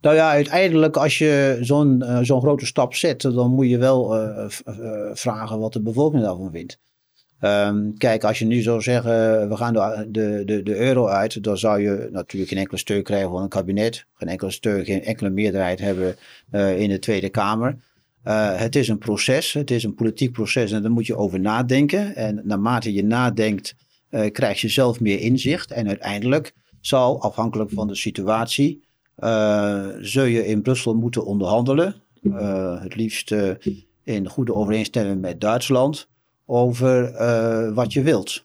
[0.00, 4.30] Nou ja, uiteindelijk als je zo'n uh, zo'n grote stap zet, dan moet je wel
[5.12, 6.78] vragen wat de bevolking daarvan vindt.
[7.40, 11.44] Um, kijk, als je nu zou zeggen, we gaan de, de, de, de, euro uit,
[11.44, 15.04] dan zou je natuurlijk geen enkele steun krijgen van een kabinet, geen enkele steun, geen
[15.04, 16.16] enkele meerderheid hebben
[16.52, 17.76] uh, in de Tweede Kamer.
[18.24, 21.40] Uh, het is een proces, het is een politiek proces en daar moet je over
[21.40, 22.16] nadenken.
[22.16, 23.74] En naarmate je nadenkt,
[24.10, 25.70] uh, krijg je zelf meer inzicht.
[25.70, 28.82] En uiteindelijk zal, afhankelijk van de situatie,
[30.00, 31.94] zul je in Brussel moeten onderhandelen.
[32.80, 33.34] het liefst
[34.04, 36.08] in goede overeenstemming met Duitsland
[36.50, 38.44] over uh, wat je wilt.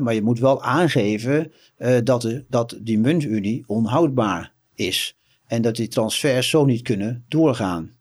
[0.00, 5.16] Maar je moet wel aangeven uh, dat, de, dat die muntunie onhoudbaar is.
[5.46, 7.96] En dat die transfers zo niet kunnen doorgaan.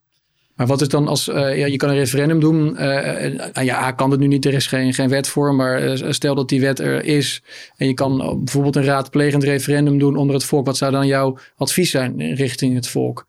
[0.55, 2.75] Maar wat is dan als, ja, je kan een referendum doen.
[3.53, 5.55] ja, kan het nu niet, er is geen, geen wet voor.
[5.55, 7.43] Maar stel dat die wet er is.
[7.75, 10.65] En je kan bijvoorbeeld een raadplegend referendum doen onder het volk.
[10.65, 13.27] Wat zou dan jouw advies zijn richting het volk?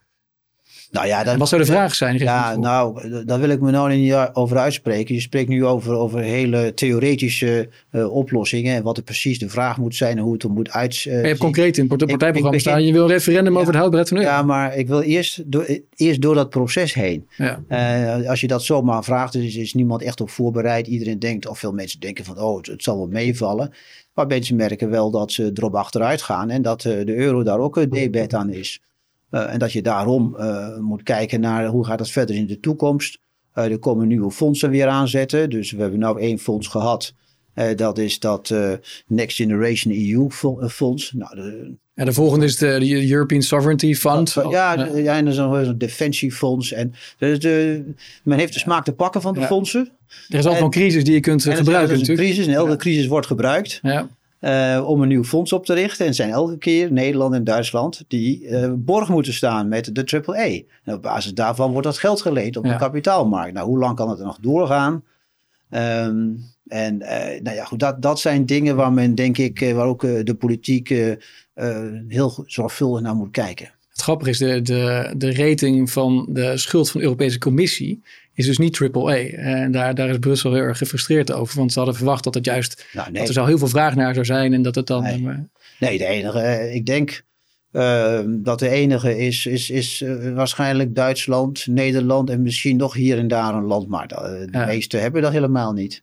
[0.91, 2.19] Nou ja, dat, wat zou de vraag zijn?
[2.19, 5.15] Ja, nou, daar wil ik me nou niet over uitspreken.
[5.15, 8.75] Je spreekt nu over, over hele theoretische uh, oplossingen.
[8.75, 11.13] En wat er precies de vraag moet zijn en hoe het er moet uitzien.
[11.13, 12.85] Uh, je hebt concreet in het partijprogramma staan.
[12.85, 15.67] Je wil een referendum over het houdbaarheid van de Ja, maar ik wil eerst door,
[15.97, 17.29] eerst door dat proces heen.
[17.37, 17.63] Ja.
[18.21, 20.87] Uh, als je dat zomaar vraagt, is, is niemand echt op voorbereid.
[20.87, 23.73] Iedereen denkt, of veel mensen denken van, oh, het, het zal wel meevallen.
[24.15, 26.51] Maar mensen merken wel dat ze erop achteruit gaan.
[26.51, 28.81] En dat de euro daar ook een debet aan is.
[29.31, 32.61] Uh, en dat je daarom uh, moet kijken naar hoe gaat het verder in de
[32.61, 33.19] toekomst.
[33.55, 35.51] Uh, er komen nieuwe fondsen weer aanzetten.
[35.51, 37.15] Dus we hebben nu één fonds gehad.
[37.77, 38.55] dat is dat
[39.07, 40.29] Next Generation EU
[40.69, 41.13] fonds.
[41.13, 44.33] Nou, de, ja, de volgende is de, European Sovereignty Fund.
[44.33, 45.17] Ja, ja, ja.
[45.17, 46.73] en er is een defensiefonds.
[46.73, 47.85] En dus de,
[48.23, 49.91] men heeft de smaak te pakken van de fondsen.
[50.29, 51.95] Er is altijd een crisis die je kunt gebruiken.
[51.95, 53.79] Er is een crisis en elke crisis wordt gebruikt.
[53.83, 54.09] Ja.
[54.41, 56.07] Uh, om een nieuw fonds op te richten.
[56.07, 60.61] En zijn elke keer Nederland en Duitsland die uh, borg moeten staan met de AAA.
[60.85, 63.55] En op basis daarvan wordt dat geld geleend op de kapitaalmarkt.
[63.55, 65.03] Nou, hoe lang kan het er nog doorgaan?
[65.71, 69.87] Um, en uh, nou ja, goed, dat, dat zijn dingen waar men, denk ik, waar
[69.87, 70.89] ook de politiek
[72.09, 73.71] heel zorgvuldig naar moet kijken.
[73.89, 78.03] Het grappige is, de, de, de rating van de schuld van de Europese Commissie
[78.39, 79.17] is dus niet AAA.
[79.17, 81.59] En daar, daar is Brussel heel erg gefrustreerd over.
[81.59, 84.15] Want ze hadden verwacht dat het juist, nou, dat er zo heel veel vraag naar
[84.15, 85.03] zou zijn en dat het dan...
[85.03, 87.23] Nee, nee de enige, eh, ik denk
[87.73, 93.19] uh, dat de enige is, is, is uh, waarschijnlijk Duitsland, Nederland en misschien nog hier
[93.19, 93.89] en daar een land.
[93.89, 96.03] Maar de, de meeste hebben dat helemaal niet.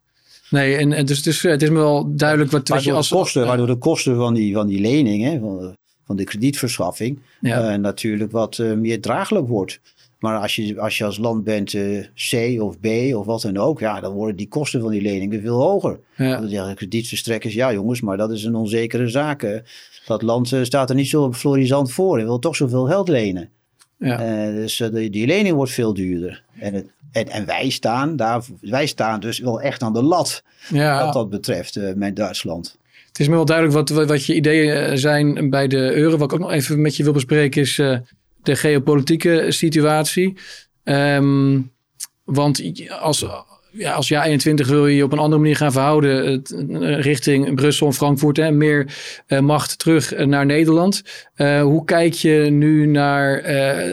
[0.50, 3.10] Nee, en, en dus, dus het is me wel duidelijk wat, wat je als...
[3.10, 5.76] Kosten, waardoor de kosten van die, van die lening, hè, van,
[6.06, 7.76] van de kredietverschaffing, ja.
[7.76, 9.80] natuurlijk wat meer draaglijk wordt.
[10.26, 13.58] Maar als je, als je als land bent uh, C of B of wat dan
[13.58, 16.00] ook, ja, dan worden die kosten van die leningen veel hoger.
[16.16, 16.40] Ja.
[16.40, 19.64] Dan zeggen kredietverstrekkers, ja jongens, maar dat is een onzekere zaak.
[20.06, 23.50] Dat land uh, staat er niet zo florisant voor en wil toch zoveel geld lenen.
[23.98, 24.52] Ja.
[24.52, 26.44] dus die, die lening wordt veel duurder.
[26.60, 30.44] En, het, en, en, wij, staan daar, wij staan dus wel echt aan de lat
[30.70, 31.06] ja.
[31.06, 32.78] wat dat betreft met Duitsland.
[33.08, 36.18] Het is me wel duidelijk wat, wat, je ideeën zijn bij de euro.
[36.18, 37.82] Wat ik ook nog even met je wil bespreken is
[38.46, 40.38] de geopolitieke situatie.
[40.84, 41.72] Um,
[42.24, 43.26] want als,
[43.78, 47.56] ja, als jaar 21 wil je je op een andere manier gaan verhouden uh, richting
[47.56, 48.96] Brussel en Frankfurt en meer
[49.28, 51.04] uh, macht terug naar Nederland.
[51.38, 53.42] Uh, hoe kijk je nu naar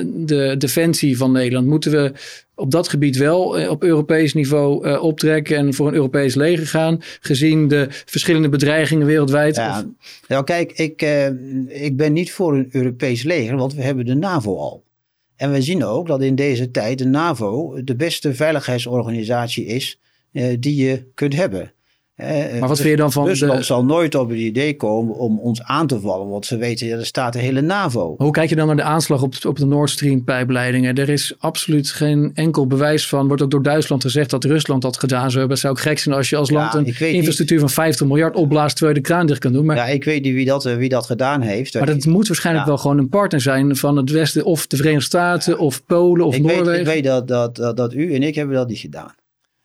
[0.05, 1.67] de defensie van Nederland?
[1.67, 2.13] Moeten we
[2.55, 7.69] op dat gebied wel op Europees niveau optrekken en voor een Europees leger gaan, gezien
[7.69, 9.57] de verschillende bedreigingen wereldwijd?
[9.57, 9.85] Ja,
[10.29, 11.03] nou kijk, ik,
[11.69, 14.85] ik ben niet voor een Europees leger, want we hebben de NAVO al.
[15.43, 20.01] En we zien ook dat in deze tijd de NAVO de beste veiligheidsorganisatie is
[20.33, 21.73] uh, die je kunt hebben.
[22.17, 23.27] Maar wat vind je dan van.
[23.27, 23.65] Rusland de...
[23.65, 26.97] zal nooit op het idee komen om ons aan te vallen, want ze weten, ja,
[26.97, 28.15] er staat de hele NAVO.
[28.17, 30.95] Hoe kijk je dan naar de aanslag op, op de Nord Stream pijpleidingen?
[30.95, 33.27] Er is absoluut geen enkel bewijs van.
[33.27, 35.51] Wordt ook door Duitsland gezegd dat Rusland dat gedaan zou hebben.
[35.51, 38.77] Het zou ook gek zijn als je als land een infrastructuur van 50 miljard opblaast
[38.77, 39.65] terwijl je de kraan dicht kan doen.
[39.65, 41.75] Maar, ja, ik weet niet wie dat, wie dat gedaan heeft.
[41.75, 45.05] Maar dat moet waarschijnlijk wel gewoon een partner zijn van het Westen, of de Verenigde
[45.05, 46.67] Staten, of Polen, of ik Noorwegen.
[46.71, 49.15] Weet, ik weet dat, dat, dat, dat u en ik hebben dat niet gedaan.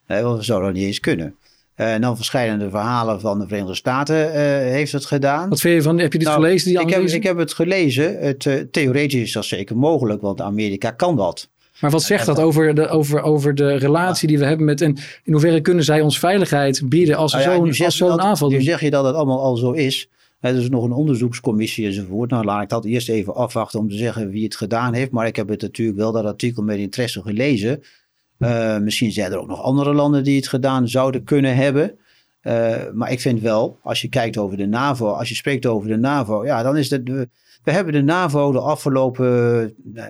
[0.08, 1.36] Nee, we zouden dat niet eens kunnen.
[1.78, 4.34] Uh, en dan verschillende verhalen van de Verenigde Staten uh,
[4.71, 5.49] heeft het gedaan.
[5.49, 6.69] Wat vind je van, heb je dit nou, gelezen?
[6.69, 8.19] Die ik, heb, ik heb het gelezen.
[8.19, 11.49] Het, uh, theoretisch is dat zeker mogelijk, want Amerika kan dat.
[11.80, 14.82] Maar wat zegt dat over de, over, over de relatie die we hebben met...
[14.82, 18.57] en in hoeverre kunnen zij ons veiligheid bieden als nou ja, zo'n zo aanval doen?
[18.57, 20.09] Nu zeg je dat het allemaal al zo is.
[20.39, 22.30] Er is nog een onderzoekscommissie enzovoort.
[22.30, 25.11] Nou, laat ik dat eerst even afwachten om te zeggen wie het gedaan heeft.
[25.11, 27.84] Maar ik heb het natuurlijk wel dat artikel met interesse gelezen.
[28.39, 31.97] Uh, misschien zijn er ook nog andere landen die het gedaan zouden kunnen hebben.
[32.41, 35.88] Uh, maar ik vind wel, als je kijkt over de NAVO, als je spreekt over
[35.88, 37.09] de NAVO, ja, dan is het.
[37.09, 37.29] We,
[37.63, 40.03] we hebben de NAVO de afgelopen uh,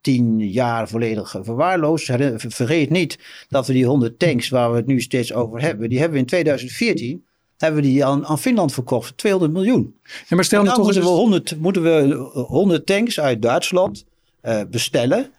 [0.00, 2.10] tien jaar volledig verwaarloosd.
[2.36, 3.18] Vergeet niet
[3.48, 6.22] dat we die 100 tanks waar we het nu steeds over hebben, die hebben we
[6.22, 7.24] in 2014
[7.58, 9.94] hebben we die aan, aan Finland verkocht, 200 miljoen.
[10.28, 14.04] Ja, maar stel nou toch moeten, we 100, moeten we 100 tanks uit Duitsland
[14.70, 15.30] bestellen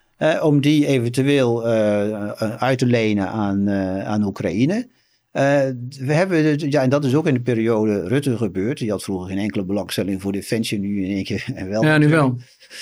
[0.42, 4.88] om die eventueel uh, uit te lenen aan, uh, aan Oekraïne.
[5.32, 8.78] we hebben, ja, en dat is ook in de periode Rutte gebeurd.
[8.78, 11.84] Die had vroeger geen enkele belangstelling voor defensie, nu in één keer en wel.
[11.84, 12.38] Ja, nu wel.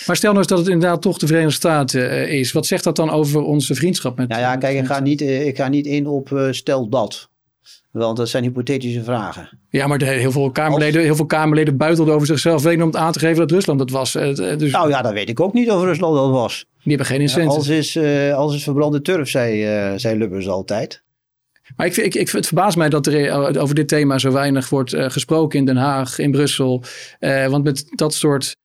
[0.06, 2.52] Maar stel nou eens dat het inderdaad toch de Verenigde Staten is.
[2.52, 4.30] Wat zegt dat dan over onze vriendschap met...
[4.30, 7.32] Nou ja, kijk, ik ga niet, ik ga niet in op stel dat.
[7.92, 9.60] Want dat zijn hypothetische vragen.
[9.70, 12.64] Ja, maar de, heel, veel Kamerleden, heel veel Kamerleden buitelden over zichzelf.
[12.64, 14.12] Weten om het aan te geven dat Rusland dat was.
[14.12, 14.72] Dus...
[14.72, 16.66] Nou ja, dat weet ik ook niet of Rusland dat was.
[16.84, 17.58] Die hebben geen incentive.
[17.58, 21.04] als, is, uh, als is verbrande turf, zei, uh, zei Lubbers altijd.
[21.76, 24.70] Maar ik, ik, ik, het verbaast mij dat er eh, over dit thema zo weinig
[24.70, 26.84] wordt uh, gesproken in Den Haag, in Brussel.
[27.50, 28.56] want met dat soort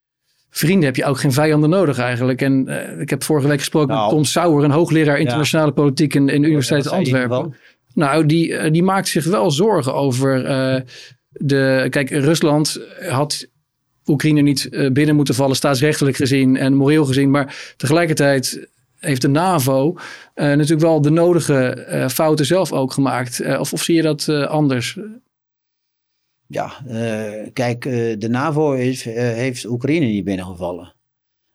[0.50, 2.42] vrienden heb je ook geen vijanden nodig eigenlijk.
[2.42, 2.68] En
[3.00, 4.00] ik heb vorige week gesproken Nou.
[4.00, 7.54] met Tom Sauer, een hoogleraar internationale politiek in, in de Universiteit Antwerpen.
[7.98, 10.80] Nou, die, eh, die maakt zich wel zorgen over eh,
[11.30, 11.86] de.
[11.90, 13.46] Kijk, Rusland had
[14.06, 17.30] Oekraïne niet eh, binnen moeten vallen, staatsrechtelijk gezien en moreel gezien.
[17.30, 18.68] Maar tegelijkertijd
[18.98, 19.96] heeft de NAVO
[20.34, 23.58] natuurlijk wel de nodige fouten zelf ook gemaakt.
[23.58, 24.98] Of, of zie je dat anders?
[26.46, 26.72] Ja,
[27.52, 27.82] kijk,
[28.20, 30.94] de NAVO is, heeft Oekraïne niet binnengevallen.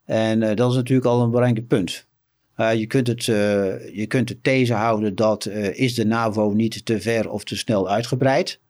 [0.06, 2.08] En dat is natuurlijk al een belangrijk punt.
[2.56, 6.52] Eh, je, kunt het, eh, je kunt de these houden dat eh, is de NAVO
[6.52, 8.62] niet te ver of te snel uitgebreid.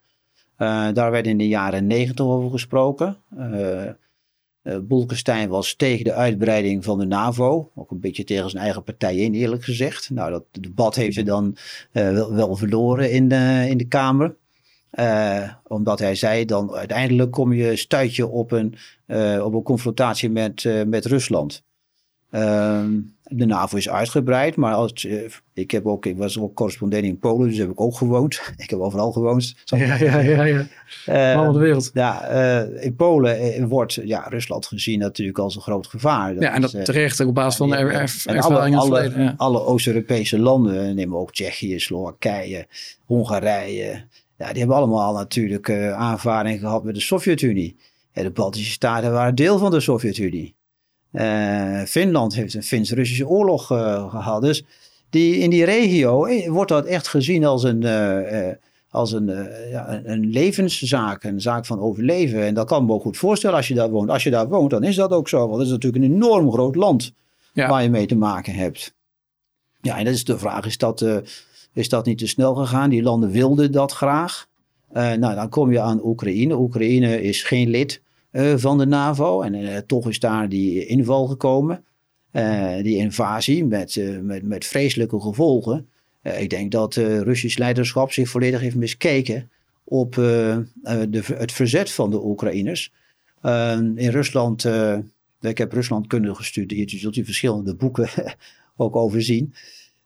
[0.94, 3.18] Daar werd in de jaren negentig over gesproken.
[4.82, 7.72] Bolkestein was tegen de uitbreiding van de NAVO.
[7.76, 10.10] Ook een beetje tegen zijn eigen partij in, eerlijk gezegd.
[10.10, 11.56] Nou, dat debat heeft hij dan
[11.92, 14.36] wel, wel verloren in de, in de Kamer.
[15.68, 18.76] Omdat hij zei, dan uiteindelijk kom je, stuit je op een,
[19.06, 21.64] eh, op een confrontatie met, met Rusland.
[22.34, 22.92] Ehm,
[23.24, 25.20] de NAVO is uitgebreid, maar als, eh,
[25.54, 28.42] ik, heb ook, ik was ook correspondent in Polen, dus heb ik ook gewoond.
[28.58, 29.56] Ik heb overal gewoond.
[29.66, 30.44] Ja, ja, ja.
[30.44, 30.66] ja.
[31.06, 31.90] Eh, Allemaal de wereld.
[31.94, 36.34] ja, eh, in Polen eh, wordt ja, Rusland gezien natuurlijk als een groot gevaar.
[36.40, 38.00] Ja, en dat is, terecht op basis van de ja, er, ja.
[38.00, 39.12] erf- En ervaring in het alle.
[39.24, 39.34] Ja.
[39.38, 42.68] alle Oost-Europese landen, nemen we ook Tsjechië, Slowakije,
[43.06, 44.04] Hongarije.
[44.38, 47.76] Ja, die hebben allemaal natuurlijk aanvaring gehad met de Sovjet-Unie.
[48.12, 50.56] En de Baltische Staten waren deel van de Sovjet-Unie.
[51.14, 54.42] Eh, Finland heeft een Fins-Russische oorlog eh, gehad.
[54.42, 54.64] Dus
[55.10, 57.86] die, in die regio eh, wordt dat echt gezien als een,
[58.90, 59.26] als een,
[59.72, 62.44] ja, een- levenszaak, een zaak van overleven.
[62.44, 64.10] En dat kan me ook goed voorstellen als je daar woont.
[64.10, 65.38] Als je daar woont, dan is dat ook zo.
[65.40, 67.14] Want het is natuurlijk een enorm groot land
[67.54, 67.70] Ja.
[67.70, 68.94] waar je mee te maken hebt.
[69.82, 71.06] Ja, en dat is de vraag, is dat,
[71.74, 72.90] is dat niet te snel gegaan?
[72.90, 74.48] Die landen wilden dat graag.
[74.94, 76.56] Nou, dan kom je aan Oekraïne.
[76.58, 78.02] Oekraïne is geen lid
[78.34, 79.42] eh, van de NAVO.
[79.42, 81.84] En eh, toch is daar die inval gekomen.
[82.32, 85.88] Eh, die invasie met, met, met vreselijke gevolgen.
[86.22, 89.50] Ik denk dat Russisch leiderschap zich volledig heeft miskeken
[89.84, 90.66] op de,
[91.36, 92.92] het verzet van de Oekraïners.
[93.42, 94.66] Eh, in Rusland,
[95.42, 98.10] ik heb Rusland kunnen gestudeerd, je zult die verschillende boeken
[98.78, 99.54] ook overzien.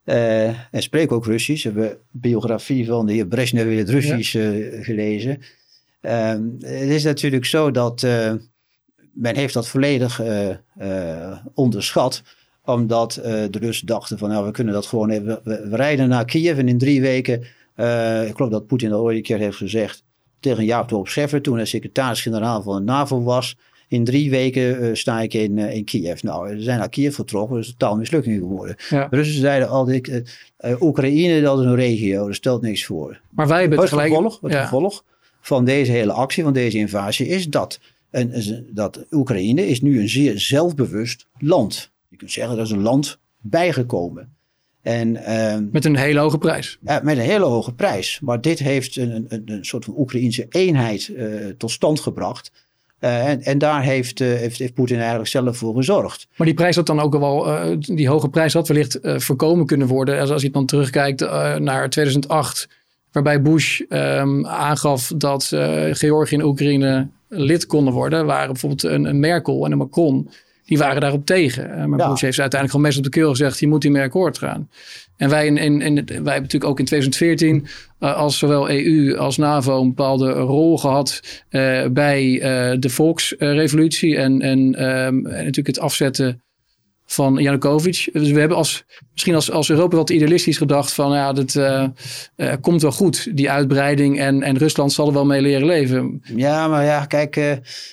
[0.08, 1.64] Eh, en spreek ook Russisch.
[1.64, 4.32] We hebben biografie van de heer Brezhnev in het Russisch
[4.86, 5.42] gelezen.
[6.08, 8.34] Ehm, het is natuurlijk zo dat eh,
[9.14, 12.22] men heeft dat volledig eh, eh, onderschat.
[12.66, 15.40] Omdat de Russen dachten van nou we kunnen dat gewoon even.
[15.44, 17.40] We, we rijden naar Kiev en in drie weken.
[18.28, 20.04] ik geloof dat Poetin dat ooit een keer heeft gezegd.
[20.40, 23.58] Tegen Jaap de Scheffer toen hij secretaris-generaal van de NAVO was.
[23.88, 26.22] In drie weken sta ik in, in Kiev.
[26.22, 27.56] Nou, we zijn naar Kiev vertrokken.
[27.56, 28.76] Dat is een totaal mislukking geworden.
[28.90, 29.08] Ja.
[29.08, 30.24] De Russen zeiden altijd,
[30.58, 33.20] eh, Oekraïne dat is een regio, dat stelt niks voor.
[33.30, 34.14] Maar wij hebben Het tegelijk...
[34.14, 34.64] gevolg, het ja.
[34.64, 35.04] gevolg
[35.48, 37.80] van deze hele actie, van deze invasie, is dat,
[38.12, 41.92] een, een- dat Oekraïne is nu een zeer zelfbewust land.
[42.08, 44.36] Je kunt zeggen, dat is een land bijgekomen.
[44.82, 46.78] En ehm, Met een hele hoge prijs.
[46.82, 48.20] ja, met een hele hoge prijs.
[48.22, 51.26] Maar dit heeft een, een, een soort van Oekraïense eenheid eh,
[51.58, 52.52] tot stand gebracht.
[53.00, 56.28] Eh, en, en daar heeft, eh, heeft, heeft Poetin eigenlijk zelf voor gezorgd.
[56.38, 59.88] Maar die prijs had dan ook al wel, die hoge prijs had wellicht voorkomen kunnen
[59.88, 60.20] worden.
[60.20, 61.20] Als, als je dan terugkijkt
[61.60, 62.68] naar 2008,
[63.24, 69.06] waarbij Bush ehm, aangaf dat eh, Georgië en Oekraïne lid konden worden, waren bijvoorbeeld een,
[69.06, 70.30] een Merkel en een Macron.
[70.66, 71.72] Die waren daarop tegen.
[71.72, 72.10] Eh, maar Ja.
[72.10, 74.70] Bush heeft uiteindelijk gewoon mes op de keel gezegd: je moet hiermee akkoord gaan.
[75.18, 77.68] En wij, in, in, in, wij hebben natuurlijk ook in 2014
[78.00, 82.40] eh, als zowel EU als NAVO een bepaalde rol gehad eh, bij
[82.80, 86.42] de volksrevolutie en, en, ehm, en natuurlijk het afzetten
[87.10, 88.10] van Janukovic.
[88.12, 91.84] Dus we hebben als, misschien als, als Europa wat idealistisch gedacht van ja, dat eh,
[92.36, 96.22] eh, komt wel goed, die uitbreiding en, en Rusland zal er wel mee leren leven.
[96.36, 97.52] Ja, maar ja, kijk, eh,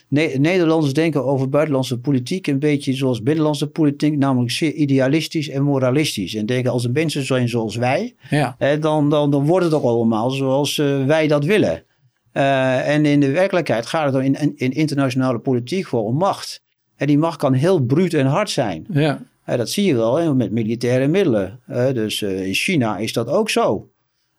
[0.08, 5.62] Ne- Nederlanders denken over buitenlandse politiek een beetje zoals binnenlandse politiek, namelijk zeer idealistisch en
[5.62, 6.34] moralistisch.
[6.34, 9.84] En denken als de mensen zijn zoals wij, Ja, dan, dan, dan wordt het ook
[9.84, 11.84] allemaal zoals wij dat willen.
[12.32, 16.62] En in de werkelijkheid gaat het dan in, in internationale politiek gewoon om macht.
[16.96, 18.86] En die macht kan heel bruut en hard zijn.
[18.90, 19.20] ja.
[19.46, 21.60] Dat zie je wel hè, met militaire middelen.
[21.92, 23.90] Dus eh, in China is dat ook zo.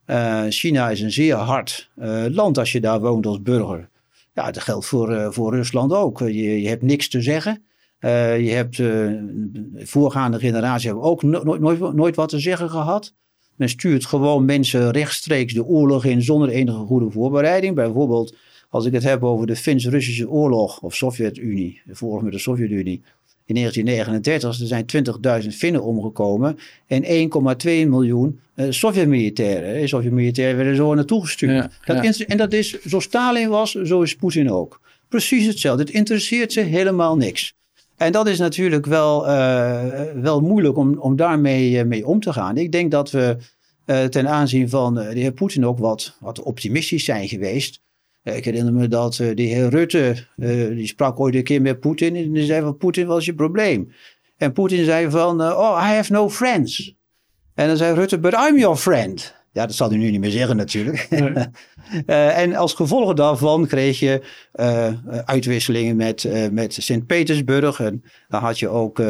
[0.05, 3.89] Eh, China is een zeer hard eh, land als je daar woont als burger.
[4.33, 6.19] Ja, dat geldt voor, voor Rusland ook.
[6.19, 7.63] Je, je hebt niks te zeggen.
[7.99, 13.13] Je hebt, de voorgaande generatie hebben ook no- nooit, nooit, nooit wat te zeggen gehad.
[13.55, 17.75] Men stuurt gewoon mensen rechtstreeks de oorlog in zonder enige goede voorbereiding.
[17.75, 18.35] Bijvoorbeeld
[18.75, 23.01] als ik het heb over de Fins-Russische oorlog of Sovjet-Unie, de oorlog met de Sovjet-Unie.
[23.45, 26.57] In 1939 er zijn 20.000 Finnen omgekomen
[26.87, 29.81] en 1,2 miljoen eh Sovjet-militairen.
[29.81, 31.51] De Sovjet-militairen werden zo naartoe gestuurd.
[31.51, 32.25] Ja, dat ja.
[32.25, 34.81] En dat is, zoals Stalin was, zo is Poetin ook.
[35.09, 35.83] Precies hetzelfde.
[35.83, 37.53] Het interesseert ze helemaal niks.
[37.97, 39.25] En dat is natuurlijk wel,
[40.21, 42.57] wel moeilijk om, om daarmee mee om te gaan.
[42.57, 43.37] Ik denk dat we
[44.09, 47.83] ten aanzien van de heer Poetin ook wat, wat optimistisch zijn geweest.
[48.33, 50.15] Ik herinner me dat de heer Rutte,
[50.75, 52.15] die sprak ooit een keer met Poetin.
[52.15, 53.91] En die zei van Poetin, wat is je probleem?
[54.37, 56.95] En Poetin zei van, oh, I have no friends.
[57.53, 59.33] En dan zei Rutte, but I'm your friend.
[59.51, 61.07] Ja, dat zal hij nu niet meer zeggen natuurlijk.
[61.09, 64.21] uh, en als gevolg daarvan kreeg je
[64.55, 64.87] uh,
[65.25, 67.79] uitwisselingen met, uh, met Sint-Petersburg.
[67.79, 69.01] En dan had je ook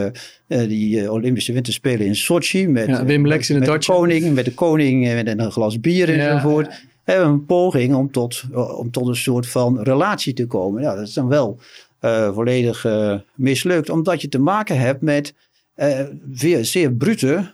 [0.48, 2.68] die Olympische Winterspelen in Sochi.
[2.68, 5.80] Met, ja, Wim Lex in de met de koning, met de koning met een glas
[5.80, 6.86] bier enzovoort.
[7.06, 7.14] Ja.
[7.14, 8.44] En een poging om tot,
[8.78, 10.82] om tot een soort van relatie te komen.
[10.82, 11.60] Ja, dat is dan wel
[12.34, 12.86] volledig
[13.36, 13.90] mislukt.
[13.90, 15.34] Omdat je te maken hebt met
[16.62, 17.52] zeer brute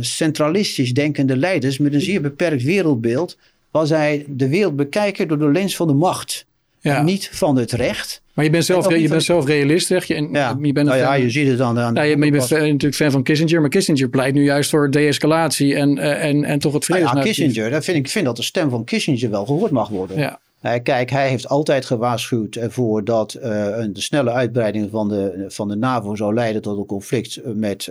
[0.00, 3.38] centralistisch denkende leiders met een zeer beperkt wereldbeeld,
[3.70, 6.46] waar zij de wereld bekijken door de lens van de macht.
[6.80, 7.02] Ja.
[7.02, 8.22] Niet van het recht.
[8.34, 10.14] Maar je bent zelf, je bent zelf realist, zeg je.
[10.14, 10.58] En ja.
[10.62, 11.94] Je bent nou ja, je ziet het dan aan.
[11.94, 13.60] Ja, je, maar je bent natuurlijk fan van Kissinger.
[13.60, 17.04] Maar Kissinger pleit nu juist voor de-escalatie en, uh, en, en toch het vrede.
[17.04, 19.88] Nou ja, Kissinger, dat vind ik vind dat de stem van Kissinger wel gehoord mag
[19.88, 20.18] worden.
[20.18, 20.38] Ja.
[20.82, 25.68] Kijk, hij heeft altijd gewaarschuwd ervoor dat uh, een de snelle uitbreiding van de, van
[25.68, 27.90] de NAVO zou leiden tot een conflict met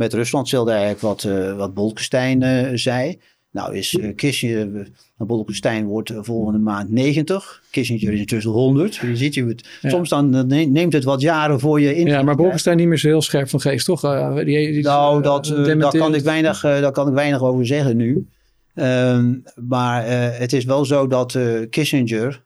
[0.00, 0.50] met Rusland.
[0.50, 3.18] Hetzelfde eigenlijk wat, uh, wat Bolkestein uh, zei.
[3.50, 7.62] Nou is uh, Kissinger, Bolkestein wordt volgende maand 90.
[7.70, 8.96] Kissinger is intussen 100.
[8.96, 9.68] Je ziet je het.
[9.82, 12.06] Soms dan neemt het wat jaren voor je in.
[12.06, 14.00] Ja, maar Bolkestein niet meer zo heel scherp van geest, toch?
[14.34, 18.28] Die, die, nou, dat, daar, kan ik weinig, daar kan ik weinig over zeggen nu.
[18.74, 20.06] Um, maar
[20.38, 21.38] het is wel zo dat
[21.70, 22.42] Kissinger,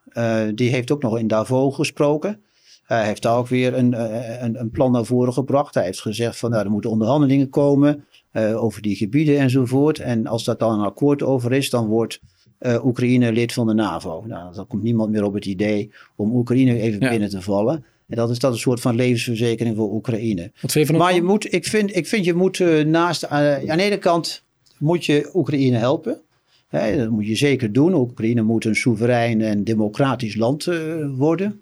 [0.55, 2.39] die heeft ook nog in Davos gesproken.
[2.85, 5.73] Hij heeft daar ook weer een, eh, een, een, plan naar voren gebracht.
[5.73, 8.05] Hij heeft gezegd van nou, er moeten onderhandelingen komen
[8.37, 9.99] uh, over die gebieden enzovoort.
[9.99, 12.19] En als dat dan een akkoord over is, dan wordt
[12.59, 14.23] uh, Oekraïne lid van de NAVO.
[14.27, 17.85] Nou, dan komt niemand meer op het idee om Oekraïne even binnen te vallen.
[18.07, 20.51] En dat is dat een soort van levensverzekering voor Oekraïne.
[20.61, 23.27] Wat vind je van maar je moet, ik, vind, ik vind je moet uh, naast,
[23.27, 24.43] aan de ene kant
[24.77, 26.21] moet je Oekraïne helpen.
[26.67, 27.93] Hè, dat moet je zeker doen.
[27.93, 30.69] Oekraïne moet een soeverein en democratisch land
[31.17, 31.61] worden.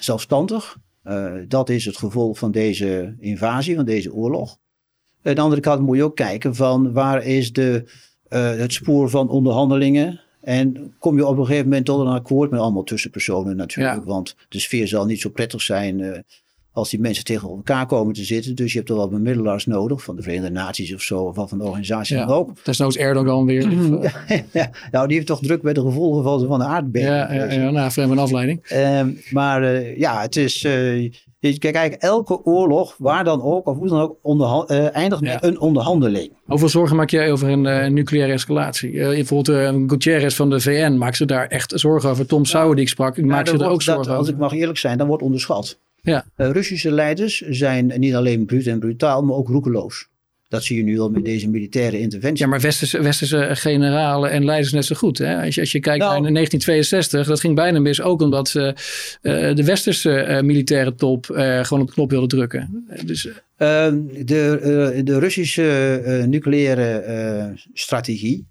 [0.00, 0.76] Zelfstandig.
[1.04, 4.58] Uh, dat is het gevolg van deze invasie, van deze oorlog.
[5.24, 7.84] Aan de andere kant moet je ook kijken van waar is de,
[8.28, 10.20] uh, het spoor van onderhandelingen.
[10.40, 13.96] En kom je op een gegeven moment tot een akkoord met allemaal tussenpersonen natuurlijk.
[13.96, 14.04] Ja.
[14.04, 16.24] Want de sfeer zal niet zo prettig zijn
[16.74, 18.54] als die mensen tegen elkaar komen te zitten.
[18.54, 21.58] Dus je hebt er wel bemiddelaars nodig, van de Verenigde Naties of zo, of van
[21.58, 22.64] de organisatie ja, dan ook.
[22.64, 23.70] Desnoods Erdogan weer.
[24.02, 24.12] ja,
[24.52, 27.12] ja, nou, die heeft toch druk bij de gevolgen van, van de aardbeving.
[27.12, 28.72] Ja, ja, ja nou, een afleiding.
[28.72, 30.64] Um, maar uh, ja, het is...
[30.64, 31.12] Uh,
[31.52, 35.60] Kijk, eigenlijk elke oorlog, waar dan ook, of hoe dan ook, uh, eindigt met een
[35.60, 36.32] onderhandeling.
[36.44, 38.92] Hoeveel zorgen maak jij over een uh, nucleaire escalatie?
[38.92, 42.26] Uh, bijvoorbeeld uh, Gutierrez van de VN maakt ze daar echt zorgen over.
[42.26, 44.16] Tom Sauer die ik sprak, maakt ze er ook zorgen over.
[44.16, 45.78] Als ik mag eerlijk zijn, dan wordt onderschat.
[46.04, 46.24] Ja.
[46.36, 50.08] Uh, Russische leiders zijn niet alleen bruut en brutaal, maar ook roekeloos.
[50.48, 52.44] Dat zie je nu al met deze militaire interventie.
[52.44, 55.18] Ja, maar westerse, westerse generalen en leiders net zo goed.
[55.18, 55.44] Hè?
[55.44, 58.00] Als, je, als je kijkt nou, naar 1962, dat ging bijna mis.
[58.00, 58.74] Ook omdat ze
[59.22, 61.24] uh, de westerse uh, militaire top
[61.62, 62.86] gewoon op de knop wilden drukken.
[63.04, 68.46] Dus, ehm, de, de Russische nucleaire strategie,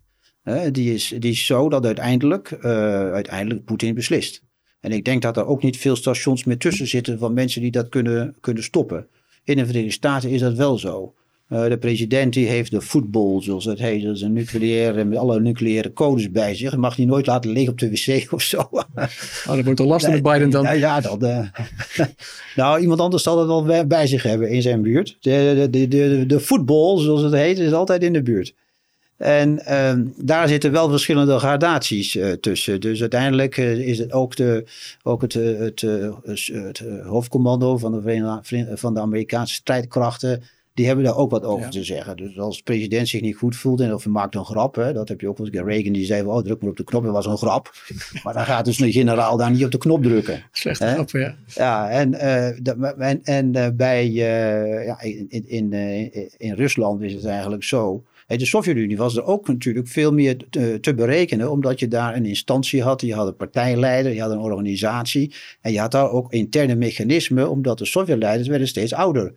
[0.72, 2.58] die, is, die is zo dat uiteindelijk,
[3.14, 4.42] uiteindelijk Poetin beslist.
[4.84, 7.72] En ik denk dat er ook niet veel stations meer tussen zitten van mensen die
[7.72, 9.08] dat kunnen, kunnen stoppen.
[9.44, 11.14] In de Verenigde Staten is dat wel zo.
[11.50, 14.04] Uh, de president die heeft de voetbal, zoals het heet.
[14.04, 16.76] Dat is een nucleaire, met alle nucleaire codes bij zich.
[16.76, 18.68] mag die nooit laten liggen op de wc of zo.
[18.72, 18.84] oh,
[19.46, 20.64] dat wordt toch lastig met Biden dan?
[20.64, 21.48] Ja, ja dat, uh,
[22.56, 25.18] nou, iemand anders zal dat wel bij zich hebben in zijn buurt.
[25.20, 28.54] De, de, de, de, de voetbal, zoals het heet, is altijd in de buurt.
[29.24, 32.82] En um, daar zitten wel verschillende gradaties uh, tussen.
[32.82, 34.66] Dus uiteindelijk uh, is het ook, de,
[35.04, 35.60] ook het, uh,
[36.24, 38.40] het, het hoofdcommando van de,
[38.74, 40.44] van de Amerikaanse strijdkrachten.
[40.74, 41.70] Die hebben daar ook wat over ja.
[41.70, 42.18] te zeggen.
[42.18, 44.76] Dus als de president zich niet goed voelt en of hij maakt een grap.
[44.76, 45.66] Hè, dat heb je ook wel eens.
[45.66, 47.04] Reagan die zei: Oh, druk maar op de knop.
[47.04, 47.72] Dat was een grap.
[48.24, 50.44] maar dan gaat dus een generaal daar niet op de knop drukken.
[50.52, 51.36] Slecht grap, ja.
[51.48, 52.14] Ja, en,
[52.98, 55.74] en, en bij, ja, in, in, in,
[56.38, 60.38] in Rusland is het eigenlijk zo de Sovjet-Unie was er ook natuurlijk veel meer
[60.82, 64.38] te, berekenen, omdat je daar een instantie had, je had een partijleider, je had een
[64.38, 69.34] organisatie en je had daar ook interne mechanismen, omdat de Sovjetleiders werden steeds ouder.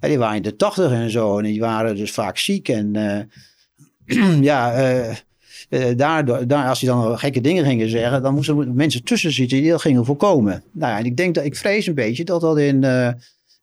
[0.00, 2.94] En die waren in de tachtig en zo en die waren dus vaak ziek en
[4.06, 4.78] uh, ja...
[4.78, 5.14] Uh,
[5.70, 9.60] uh, daardoor, daar, als die dan gekke dingen gingen zeggen, dan moesten mensen tussen zitten
[9.60, 10.62] die dat gingen voorkomen.
[10.72, 12.84] Nou ja, en ik denk dat ik vrees een beetje dat dat in,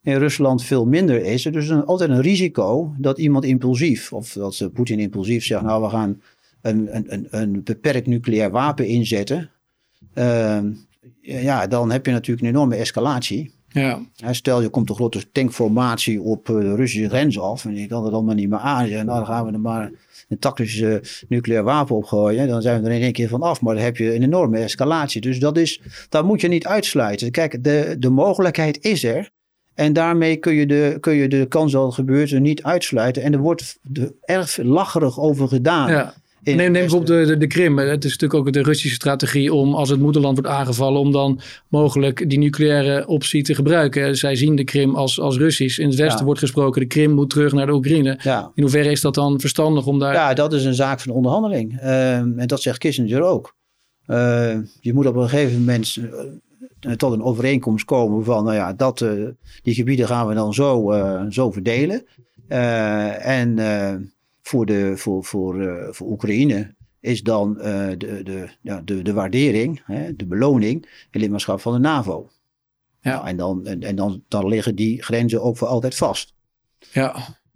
[0.05, 1.45] in Rusland veel minder is.
[1.45, 5.83] Er is een, altijd een risico dat iemand impulsief, of dat Poetin impulsief zegt, nou
[5.83, 6.21] we gaan
[6.61, 9.49] een, een, een beperkt nucleair wapen inzetten.
[10.13, 10.59] Uh,
[11.21, 13.53] ja, dan heb je natuurlijk een enorme escalatie.
[13.67, 14.01] Ja.
[14.31, 18.03] Stel, je komt een grote tankformatie op eh, de Russische grens af en je kan
[18.03, 18.89] het allemaal niet meer aan.
[18.89, 19.91] Nou, dan gaan we er maar
[20.29, 22.47] een tactische nucleair wapen opgooien.
[22.47, 23.61] Dan zijn we er in één keer van af.
[23.61, 25.21] Maar dan heb je een enorme escalatie.
[25.21, 27.31] Dus dat, is, dat moet je niet uitsluiten.
[27.31, 29.33] Kijk, de, de mogelijkheid is er.
[29.75, 33.23] En daarmee kun je de, kun je de kans dat het gebeurt niet uitsluiten.
[33.23, 33.79] En er wordt
[34.21, 35.91] erg lacherig over gedaan.
[35.91, 36.13] Ja.
[36.43, 37.77] Neem, neem bijvoorbeeld de, de, de, Krim.
[37.77, 41.39] Het is natuurlijk ook de Russische strategie om als het moederland wordt aangevallen, om dan
[41.67, 44.15] mogelijk die nucleaire optie te gebruiken.
[44.15, 45.79] Zij zien de Krim als, als Russisch.
[45.79, 48.19] In het Westen wordt gesproken, de Krim moet terug naar de Oekraïne.
[48.21, 48.51] Ja.
[48.55, 50.13] In hoeverre is dat dan verstandig om daar...
[50.13, 51.81] Ja, dat is een zaak van onderhandeling.
[51.81, 53.55] Uh, en dat zegt Kissinger ook.
[54.07, 56.05] Uh, je moet op een gegeven moment uh,
[56.97, 59.27] tot een overeenkomst komen van, nou ja, dat, eh,
[59.63, 60.91] die gebieden gaan we dan zo,
[61.29, 62.05] zo verdelen.
[62.47, 69.81] en voor, de, voor, voor, voor Oekraïne is dan de, de, ja, de, de waardering,
[69.85, 72.29] hè, de beloning, het lidmaatschap van de NAVO.
[73.01, 73.11] Ja.
[73.11, 76.33] Nou, en dan, en, en dan, dan liggen die grenzen ook voor altijd vast.
[76.91, 77.15] Ja,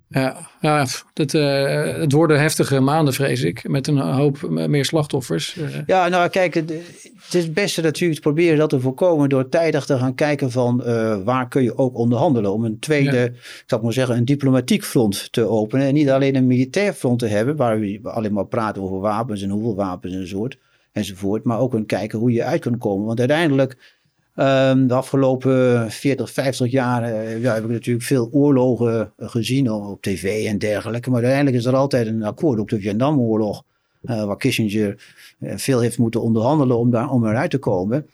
[0.10, 5.58] ja, ja het, uh, het worden heftige maanden, vrees ik, met een hoop meer slachtoffers.
[5.86, 9.50] Ja, nou kijk, het, het is het beste natuurlijk te proberen dat te voorkomen door
[9.50, 12.54] tijdig te gaan kijken van uh, waar kun je ook onderhandelen.
[12.54, 13.24] Om een tweede, ja.
[13.24, 15.88] ik zou maar zeggen, een diplomatiek front te openen.
[15.88, 19.42] En niet alleen een militair front te hebben, waar we alleen maar praten over wapens
[19.42, 20.58] en hoeveel wapens en soort,
[20.92, 21.44] enzovoort.
[21.44, 23.06] Maar ook een kijken hoe je uit kunt komen.
[23.06, 23.99] Want uiteindelijk
[24.40, 30.02] Um, de afgelopen 40, 50 jaar uh, ja, heb ik natuurlijk veel oorlogen gezien op
[30.02, 31.10] tv en dergelijke.
[31.10, 33.64] Maar uiteindelijk is er altijd een akkoord op de Vietnamoorlog.
[34.04, 34.96] Uh, waar Kissinger
[35.40, 38.08] veel heeft moeten onderhandelen om, daar, om eruit te komen.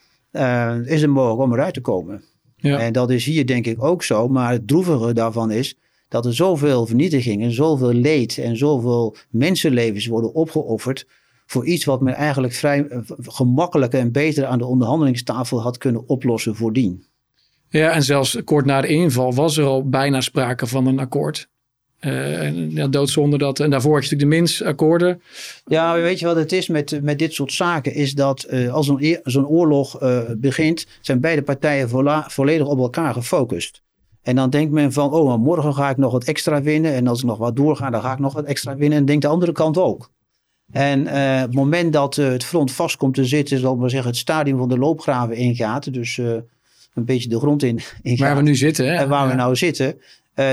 [0.85, 2.23] is het mogelijk om eruit te komen.
[2.57, 2.79] Ja.
[2.79, 4.27] En dat is hier denk ik ook zo.
[4.27, 10.33] Maar het droevige daarvan is dat er zoveel vernietigingen, zoveel leed en zoveel mensenlevens worden
[10.33, 11.07] opgeofferd
[11.45, 12.87] voor iets wat men eigenlijk vrij
[13.21, 17.05] gemakkelijker en beter aan de onderhandelingstafel had kunnen oplossen voordien.
[17.69, 21.47] Ja, en zelfs kort na de inval was er al bijna sprake van een akkoord.
[22.01, 23.59] Uh, ja, doodzonde dat.
[23.59, 25.21] En daarvoor had je natuurlijk de Minsk-akkoorden.
[25.65, 27.93] Ja, weet je wat het is met, met dit soort zaken?
[27.93, 32.79] Is dat uh, als zo'n zo'n oorlog uh, begint, zijn beide partijen vola, volledig op
[32.79, 33.81] elkaar gefocust.
[34.21, 36.93] En dan denkt men van, oh, morgen ga ik nog wat extra winnen.
[36.93, 38.97] En als ik nog wat doorga, dan ga ik nog wat extra winnen.
[38.97, 40.09] En denkt de andere kant ook.
[40.75, 43.89] En uh, op het moment dat uh, het front vast komt te zitten, zal maar
[43.89, 45.93] zeggen, het stadium van de loopgraven ingaat.
[45.93, 46.33] Dus uh,
[46.93, 48.27] een beetje de grond in, ingaat.
[48.27, 48.85] Waar we nu zitten.
[48.85, 48.93] Hè?
[48.93, 49.29] En waar ja.
[49.29, 49.97] we nou zitten.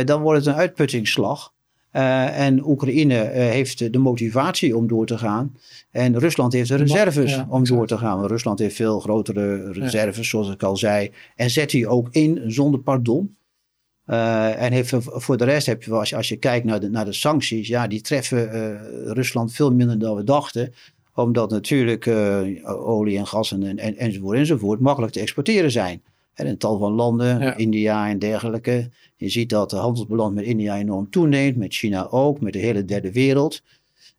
[0.04, 1.52] dan wordt het een uitputtingsslag.
[1.90, 5.56] en Oekraïne heeft de motivatie om door te gaan.
[5.90, 8.26] En Rusland heeft de reserves ja, om door te gaan.
[8.26, 11.10] Rusland heeft veel grotere reserves, zoals ik al zei.
[11.36, 13.36] En zet die ook in zonder pardon.
[14.12, 16.88] Uh, en heeft, voor de rest heb je, als je, als je kijkt naar de,
[16.88, 20.74] naar de sancties, ja, die treffen uh, Rusland veel minder dan we dachten.
[21.14, 22.40] Omdat natuurlijk uh,
[22.86, 26.02] olie en gas en, en, enzovoort enzovoort makkelijk te exporteren zijn.
[26.34, 27.56] En een tal van landen, ja.
[27.56, 28.90] India en dergelijke.
[29.16, 32.84] Je ziet dat de handelsbalans met India enorm toeneemt, met China ook, met de hele
[32.84, 33.62] derde wereld.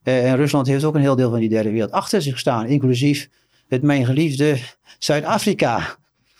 [0.03, 3.29] en Rusland heeft ook een heel deel van die derde wereld achter zich staan, inclusief
[3.67, 4.57] het mijn geliefde
[4.99, 5.97] Zuid-Afrika.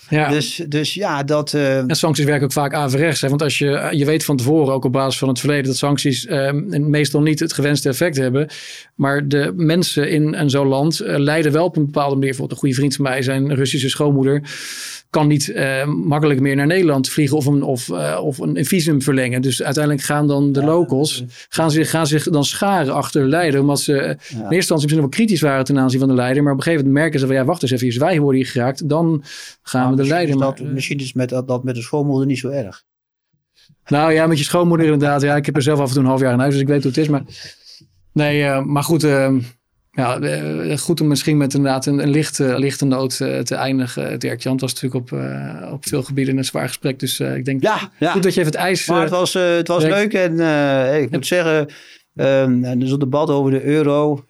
[0.09, 0.29] Ja.
[0.29, 1.53] Dus, dus ja, dat...
[1.53, 1.77] Uh...
[1.77, 3.21] En sancties werken ook vaak averechts.
[3.21, 3.29] Hè?
[3.29, 6.25] Want als je, je weet van tevoren, ook op basis van het verleden, dat sancties
[6.25, 8.47] uh, meestal niet het gewenste effect hebben.
[8.95, 12.29] Maar de mensen in, in zo'n land uh, lijden wel op een bepaalde manier.
[12.29, 14.41] Bijvoorbeeld een goede vriend van mij, zijn Russische schoonmoeder,
[15.13, 19.01] kan niet uh, makkelijk meer naar Nederland vliegen of een, of, uh, of een visum
[19.01, 19.41] verlengen.
[19.41, 23.61] Dus uiteindelijk gaan dan de ja, locals gaan zich, gaan zich dan scharen achter Leiden.
[23.61, 23.99] Omdat ze ja.
[23.99, 26.43] in eerste instantie misschien wel kritisch waren ten aanzien van de Leider.
[26.43, 28.41] Maar op een gegeven moment merken ze van ja, wacht eens even, als wij worden
[28.41, 29.23] hier geraakt, dan
[29.61, 30.71] gaan we de Leider.
[30.73, 32.83] Misschien is met, dat, dat met de schoonmoeder niet zo erg.
[33.85, 35.21] Nou ja, met je schoonmoeder inderdaad.
[35.21, 36.67] Ja, ik heb er zelf af en toe een half jaar in huis, dus ik
[36.67, 37.07] weet hoe het is.
[37.07, 37.23] Maar
[38.13, 39.07] nee, uh, maar goed.
[39.95, 40.19] Ja,
[40.77, 44.41] goed om misschien met inderdaad een, een lichte, lichte noot uh, te eindigen, Dirk.
[44.41, 46.99] Jan was natuurlijk op, uh, op veel gebieden een zwaar gesprek.
[46.99, 48.11] Dus uh, ik denk ja, ja.
[48.11, 48.87] goed dat je even het ijs...
[48.87, 50.39] Maar het was, het was leuk en
[51.01, 51.67] ik moet zeggen,
[52.15, 54.25] um, dus het debat over de euro,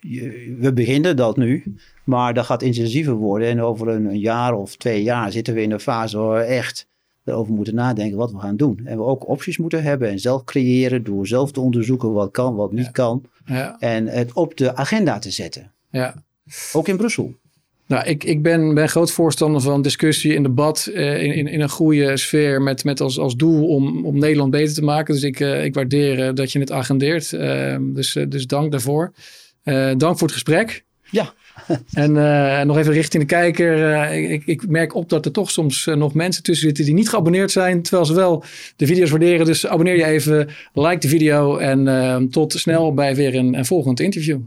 [0.59, 1.76] we beginnen dat nu.
[2.03, 3.47] Maar dat gaat intensiever worden.
[3.47, 6.43] En over een, een jaar of twee jaar zitten we in een fase waar we
[6.43, 6.88] echt
[7.26, 8.82] erover moeten nadenken wat we gaan doen.
[8.86, 12.55] En we ook opties moeten hebben en zelf creëren door zelf te onderzoeken wat kan,
[12.55, 12.91] wat niet ja.
[12.91, 13.24] kan.
[13.45, 13.75] Ja.
[13.79, 15.71] En het op de agenda te zetten.
[15.89, 16.24] Ja.
[16.74, 17.33] Ook in Brussel.
[17.87, 21.62] Nou, ik, ik ben, ben groot voorstander van discussie en debat uh, in, in, in,
[21.62, 25.13] een goede sfeer met, met als, als doel om, om Nederland beter te maken.
[25.13, 27.29] Dus ik, uh, ik waardeer uh, dat je het agendeert.
[27.95, 29.13] dus, dus dank daarvoor.
[29.97, 30.83] dank voor het gesprek.
[31.09, 31.33] Ja.
[31.93, 33.77] en uh, nog even richting de kijker.
[33.77, 36.93] Uh, ik, ik, merk op dat er toch soms uh, nog mensen tussen zitten die
[36.93, 37.81] niet geabonneerd zijn.
[37.81, 38.43] Terwijl ze wel
[38.75, 39.45] de video's waarderen.
[39.45, 41.57] Dus abonneer je even, like de video.
[41.57, 44.39] En tot snel bij weer een, een volgend interview.